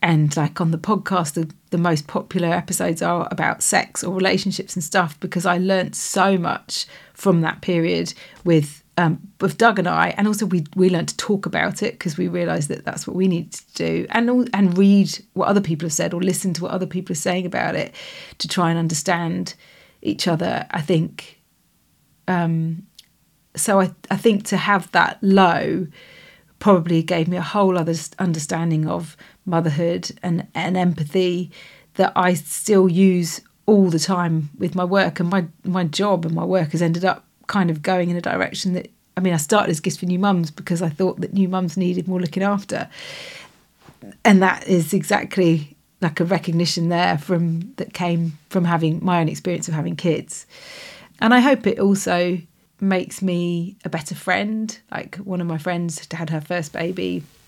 [0.00, 4.74] And like on the podcast, the, the most popular episodes are about sex or relationships
[4.74, 8.12] and stuff because I learnt so much from that period
[8.44, 11.94] with um, with Doug and I, and also we we learned to talk about it
[11.94, 15.60] because we realised that that's what we need to do, and and read what other
[15.60, 17.94] people have said or listen to what other people are saying about it
[18.38, 19.54] to try and understand
[20.02, 20.66] each other.
[20.70, 21.40] I think.
[22.28, 22.86] Um,
[23.56, 25.86] so I I think to have that low
[26.58, 31.50] probably gave me a whole other understanding of motherhood and, and empathy
[31.94, 36.34] that I still use all the time with my work and my my job and
[36.34, 39.36] my work has ended up kind of going in a direction that I mean I
[39.36, 42.42] started as gifts for new mums because I thought that new mums needed more looking
[42.42, 42.88] after.
[44.24, 49.28] And that is exactly like a recognition there from that came from having my own
[49.28, 50.46] experience of having kids.
[51.20, 52.38] And I hope it also
[52.80, 54.76] makes me a better friend.
[54.90, 57.41] Like one of my friends had her first baby 18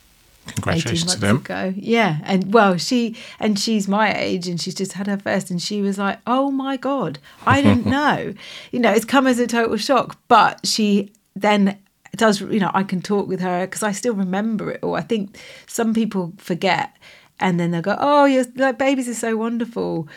[0.47, 1.37] Congratulations to them.
[1.39, 1.73] ago.
[1.77, 5.61] Yeah, and well, she and she's my age, and she's just had her first, and
[5.61, 8.35] she was like, "Oh my god, I didn't know."
[8.71, 11.79] you know, it's come as a total shock, but she then
[12.17, 12.41] does.
[12.41, 14.95] You know, I can talk with her because I still remember it all.
[14.95, 16.95] I think some people forget,
[17.41, 20.09] and then they'll go, "Oh, your like babies are so wonderful.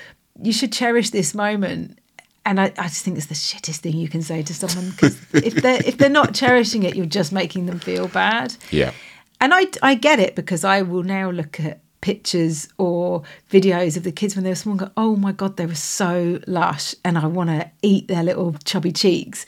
[0.41, 1.99] You should cherish this moment."
[2.45, 5.17] And I, I just think it's the shittest thing you can say to someone because
[5.33, 8.55] if they're if they're not cherishing it, you're just making them feel bad.
[8.71, 8.91] Yeah.
[9.39, 14.03] And I, I get it because I will now look at pictures or videos of
[14.03, 16.95] the kids when they were small and go, oh my God, they were so lush
[17.03, 19.45] and I want to eat their little chubby cheeks.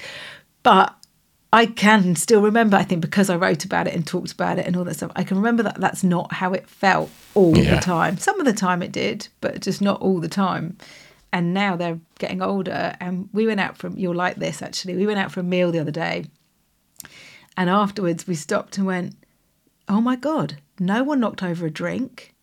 [0.63, 0.95] But
[1.51, 4.67] I can still remember, I think, because I wrote about it and talked about it
[4.67, 7.75] and all that stuff, I can remember that that's not how it felt all Yeah.
[7.75, 8.17] the time.
[8.17, 10.77] Some of the time it did, but just not all the time.
[11.33, 12.95] And now they're getting older.
[12.99, 15.71] And we went out from, you'll like this actually, we went out for a meal
[15.71, 16.25] the other day.
[17.57, 19.15] And afterwards we stopped and went,
[19.89, 22.33] oh my God, no one knocked over a drink.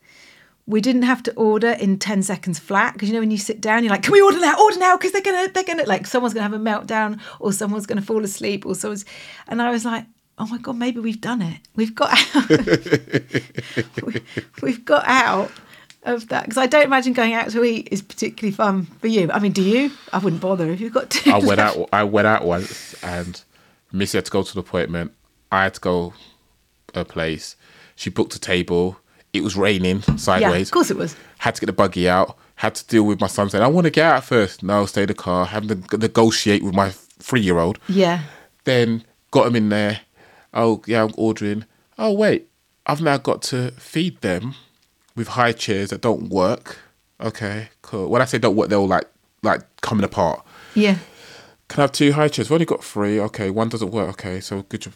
[0.67, 3.61] We didn't have to order in 10 seconds flat because you know when you sit
[3.61, 4.61] down, you're like, can we order now?
[4.61, 7.87] Order now because they're gonna, they're gonna, like someone's gonna have a meltdown or someone's
[7.87, 9.05] gonna fall asleep or someone's,
[9.47, 10.05] and I was like,
[10.39, 11.61] oh my God, maybe we've done it.
[11.77, 12.49] We've got out.
[14.03, 14.23] we,
[14.61, 15.53] we've got out
[16.03, 19.31] of that because I don't imagine going out to eat is particularly fun for you.
[19.31, 19.93] I mean, do you?
[20.13, 21.31] I wouldn't bother if you've got to.
[21.31, 21.89] I went out.
[21.93, 23.41] I went out once, and
[23.93, 25.13] Missy had to go to the appointment.
[25.53, 26.13] I had to go
[26.97, 27.57] a place.
[27.95, 28.99] She booked a table.
[29.33, 30.53] It was raining sideways.
[30.53, 31.17] Yeah, of course it was.
[31.39, 32.37] Had to get the buggy out.
[32.57, 34.63] Had to deal with my son saying, "I want to get out first.
[34.63, 35.47] No, stay in the car.
[35.47, 37.79] Had to negotiate with my three-year-old.
[37.89, 38.23] Yeah.
[38.65, 40.01] Then got him in there.
[40.55, 41.65] Oh yeah, I'm ordering.
[41.99, 42.49] Oh wait,
[42.87, 44.55] I've now got to feed them
[45.15, 46.79] with high chairs that don't work.
[47.21, 48.09] Okay, cool.
[48.09, 49.07] When I say don't work, they're all like
[49.43, 50.45] like coming apart.
[50.75, 50.99] Yeah.
[51.69, 52.49] Can I have two high chairs?
[52.49, 53.21] I've only got three.
[53.21, 54.09] Okay, one doesn't work.
[54.11, 54.87] Okay, so good.
[54.87, 54.93] You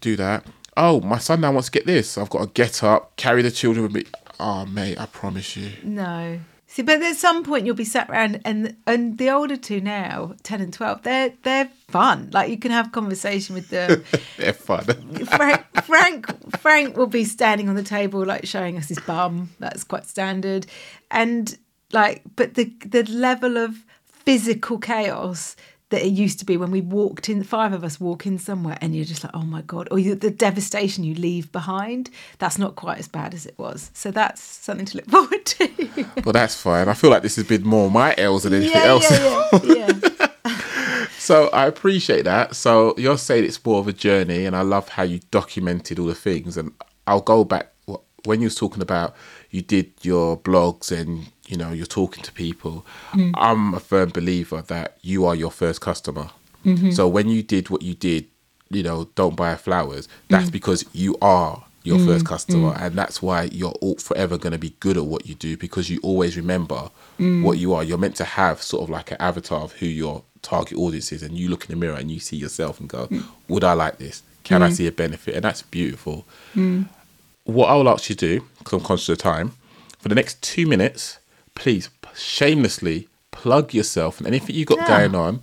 [0.00, 0.46] do that.
[0.76, 2.18] Oh, my son now wants to get this.
[2.18, 4.04] I've got to get up, carry the children with me.
[4.40, 5.72] Oh, mate, I promise you.
[5.82, 6.40] No.
[6.74, 10.34] See, but at some point you'll be sat around, and and the older two now,
[10.42, 12.30] ten and twelve, they're they're fun.
[12.32, 14.02] Like you can have conversation with them.
[14.38, 14.84] They're fun.
[15.24, 19.50] Frank, Frank, Frank will be standing on the table, like showing us his bum.
[19.60, 20.66] That's quite standard,
[21.12, 21.56] and
[21.92, 23.84] like, but the the level of
[24.24, 25.54] physical chaos
[25.90, 28.78] that it used to be when we walked in, five of us walk in somewhere,
[28.80, 32.10] and you're just like, oh my god, or you, the devastation you leave behind.
[32.38, 33.90] That's not quite as bad as it was.
[33.94, 36.06] So that's something to look forward to.
[36.24, 36.88] well, that's fine.
[36.88, 39.10] I feel like this has been more my L's than anything yeah, else.
[39.10, 40.26] yeah, yeah, yeah.
[41.24, 42.54] So I appreciate that.
[42.54, 46.04] So you're saying it's more of a journey, and I love how you documented all
[46.04, 46.58] the things.
[46.58, 46.72] And
[47.06, 47.72] I'll go back
[48.24, 49.14] when you was talking about
[49.50, 52.84] you did your blogs and you know you're talking to people.
[53.12, 53.32] Mm.
[53.34, 56.30] I'm a firm believer that you are your first customer.
[56.64, 56.90] Mm-hmm.
[56.90, 58.26] So when you did what you did,
[58.70, 60.08] you know, don't buy flowers.
[60.28, 60.52] That's mm.
[60.52, 64.58] because you are your mm, first customer, and that's why you're all forever going to
[64.58, 66.88] be good at what you do because you always remember
[67.42, 67.84] what you are.
[67.84, 71.22] You're meant to have sort of like an avatar of who your target audience is,
[71.22, 73.08] and you look in the mirror and you see yourself and go,
[73.48, 74.22] "Would I like this?
[74.44, 76.24] Can I see a benefit?" And that's beautiful.
[77.44, 79.52] What I will ask you to do, because I'm conscious of time,
[79.98, 81.18] for the next two minutes,
[81.54, 84.86] please shamelessly plug yourself and anything you've got Yeah.
[84.98, 85.42] going on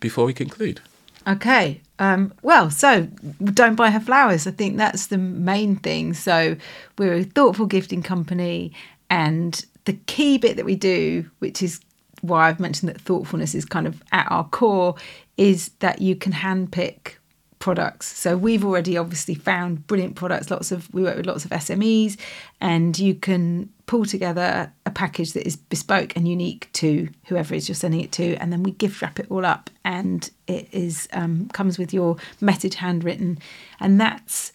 [0.00, 0.80] before we conclude.
[1.26, 1.80] Okay.
[1.98, 3.08] Um, well, so
[3.44, 4.46] don't buy her flowers.
[4.46, 6.14] I think that's the main thing.
[6.14, 6.56] So
[6.96, 8.72] we're a thoughtful gifting company,
[9.10, 11.80] and the key bit that we do, which is
[12.22, 14.94] why I've mentioned that thoughtfulness is kind of at our core,
[15.36, 17.17] is that you can handpick
[17.58, 18.16] products.
[18.16, 20.50] So we've already obviously found brilliant products.
[20.50, 22.16] Lots of we work with lots of SMEs,
[22.60, 27.58] and you can pull together a package that is bespoke and unique to whoever it
[27.58, 30.68] is you're sending it to, and then we gift wrap it all up, and it
[30.72, 33.38] is um, comes with your message handwritten,
[33.80, 34.52] and that's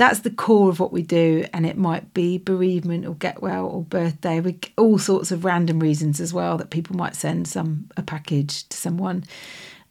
[0.00, 3.66] that's the core of what we do and it might be bereavement or get well
[3.66, 7.86] or birthday we all sorts of random reasons as well that people might send some
[7.98, 9.22] a package to someone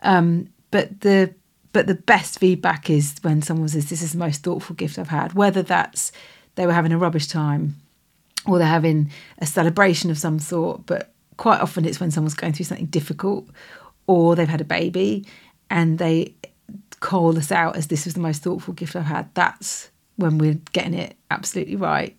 [0.02, 1.32] um, but the
[1.72, 5.10] but the best feedback is when someone says this is the most thoughtful gift I've
[5.10, 6.12] had whether that's
[6.56, 7.76] they were having a rubbish time
[8.46, 12.54] or they're having a celebration of some sort but quite often it's when someone's going
[12.54, 13.48] through something difficult
[14.08, 15.26] or they've had a baby
[15.70, 16.36] and they
[17.00, 19.34] call us out as this was the most thoughtful gift I've had.
[19.34, 22.16] That's when we're getting it absolutely right.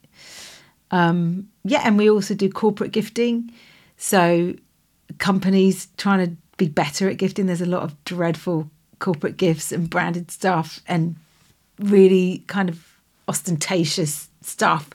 [0.91, 3.53] Um, yeah and we also do corporate gifting.
[3.97, 4.55] So
[5.19, 8.71] companies trying to be better at gifting there's a lot of dreadful
[9.01, 11.17] corporate gifts and branded stuff and
[11.81, 12.87] really kind of
[13.27, 14.91] ostentatious stuff.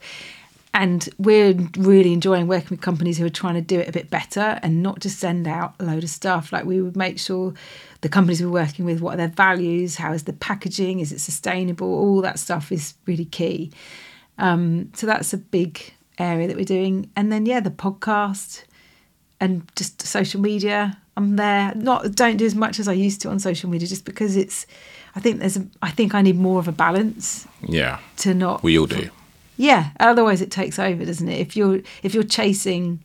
[0.74, 4.10] And we're really enjoying working with companies who are trying to do it a bit
[4.10, 6.52] better and not just send out a load of stuff.
[6.52, 7.54] Like we would make sure
[8.02, 11.20] the companies we're working with what are their values how is the packaging is it
[11.20, 11.88] sustainable?
[11.88, 13.72] All that stuff is really key.
[14.38, 17.10] Um, so that's a big area that we're doing.
[17.16, 18.66] And then yeah the podcast
[19.40, 20.98] and just social media.
[21.18, 21.74] I'm there.
[21.76, 24.66] Not don't do as much as I used to on social media just because it's.
[25.16, 25.58] I think there's.
[25.58, 28.64] A, I think I need more of a balance Yeah, to not.
[28.64, 29.10] we all do.
[29.58, 29.92] Yeah.
[30.00, 31.40] Otherwise, it takes over, doesn't it?
[31.40, 33.00] If you're if you're chasing,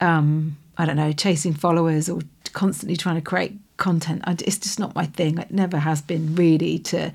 [0.00, 2.20] um, I don't know, chasing followers or
[2.52, 5.38] constantly trying to create content, I, it's just not my thing.
[5.38, 7.12] It never has been really to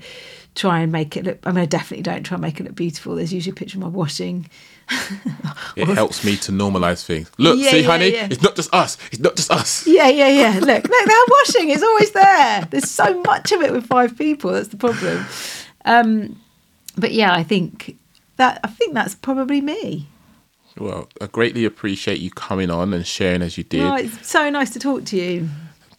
[0.58, 1.38] try and make it look.
[1.44, 3.14] I mean, I definitely don't try and make it look beautiful.
[3.14, 4.48] There's usually a picture of my washing.
[5.76, 7.30] It helps me to normalize things.
[7.38, 8.28] Look, Yeah, see, yeah, honey, yeah.
[8.30, 8.98] it's not just us.
[9.12, 9.86] It's not just us.
[9.86, 10.54] Yeah, yeah, yeah.
[10.58, 12.66] Look, look, that washing is always there.
[12.70, 14.52] There's so much of it with five people.
[14.52, 15.24] That's the problem.
[15.84, 16.40] Um,
[16.96, 17.96] but yeah, I think
[18.36, 20.08] that I think that's probably me.
[20.76, 23.82] Well, I greatly appreciate you coming on and sharing as you did.
[23.82, 25.48] Oh, it's so nice to talk to you.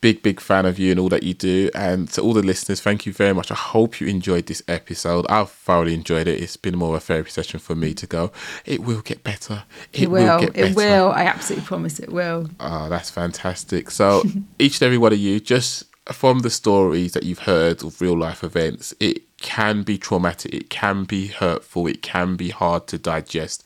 [0.02, 1.70] Big, big fan of you and all that you do.
[1.76, 3.52] And to all the listeners, thank you very much.
[3.52, 5.26] I hope you enjoyed this episode.
[5.30, 6.42] I've thoroughly enjoyed it.
[6.42, 8.32] It's been more of a therapy session for me to go.
[8.66, 9.64] It will get better.
[9.92, 10.40] It, It, will.
[10.40, 10.68] get better.
[10.70, 11.12] It will.
[11.12, 12.50] I absolutely promise it will.
[12.62, 13.92] Oh, that's fantastic.
[13.92, 14.24] So,
[14.60, 18.18] each and every one of you, just from the stories that you've heard of real
[18.18, 22.98] life events, it can be traumatic, it can be hurtful, it can be hard to
[22.98, 23.64] digest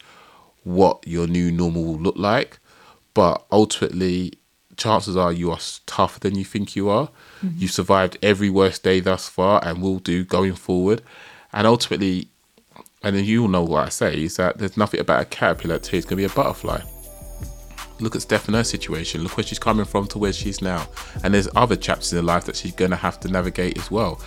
[0.64, 2.60] what your new normal will look like.
[3.14, 4.34] But ultimately,
[4.84, 7.08] chances are you are tougher than you think you are.
[7.42, 7.60] Mm-hmm.
[7.60, 11.02] You've survived every worst day thus far and will do going forward.
[11.52, 12.18] And ultimately,
[13.04, 15.78] And then you all know what I say is that there's nothing about a caterpillar
[15.78, 16.80] that it's going to be a butterfly.
[18.00, 19.22] Look at Steph and her situation.
[19.22, 20.88] Look where she's coming from to where she's now.
[21.24, 23.92] And there's other chapters in her life that she's going to have to navigate as
[23.92, 24.22] well.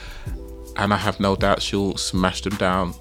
[0.77, 2.95] And I have no doubt she'll smash them down.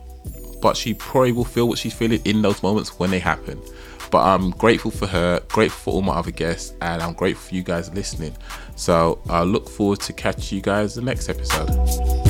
[0.61, 3.61] But she probably will feel what she's feeling in those moments when they happen.
[4.11, 7.55] But I'm grateful for her, grateful for all my other guests, and I'm grateful for
[7.55, 8.35] you guys listening.
[8.75, 12.24] So I look forward to catch you guys the next episode.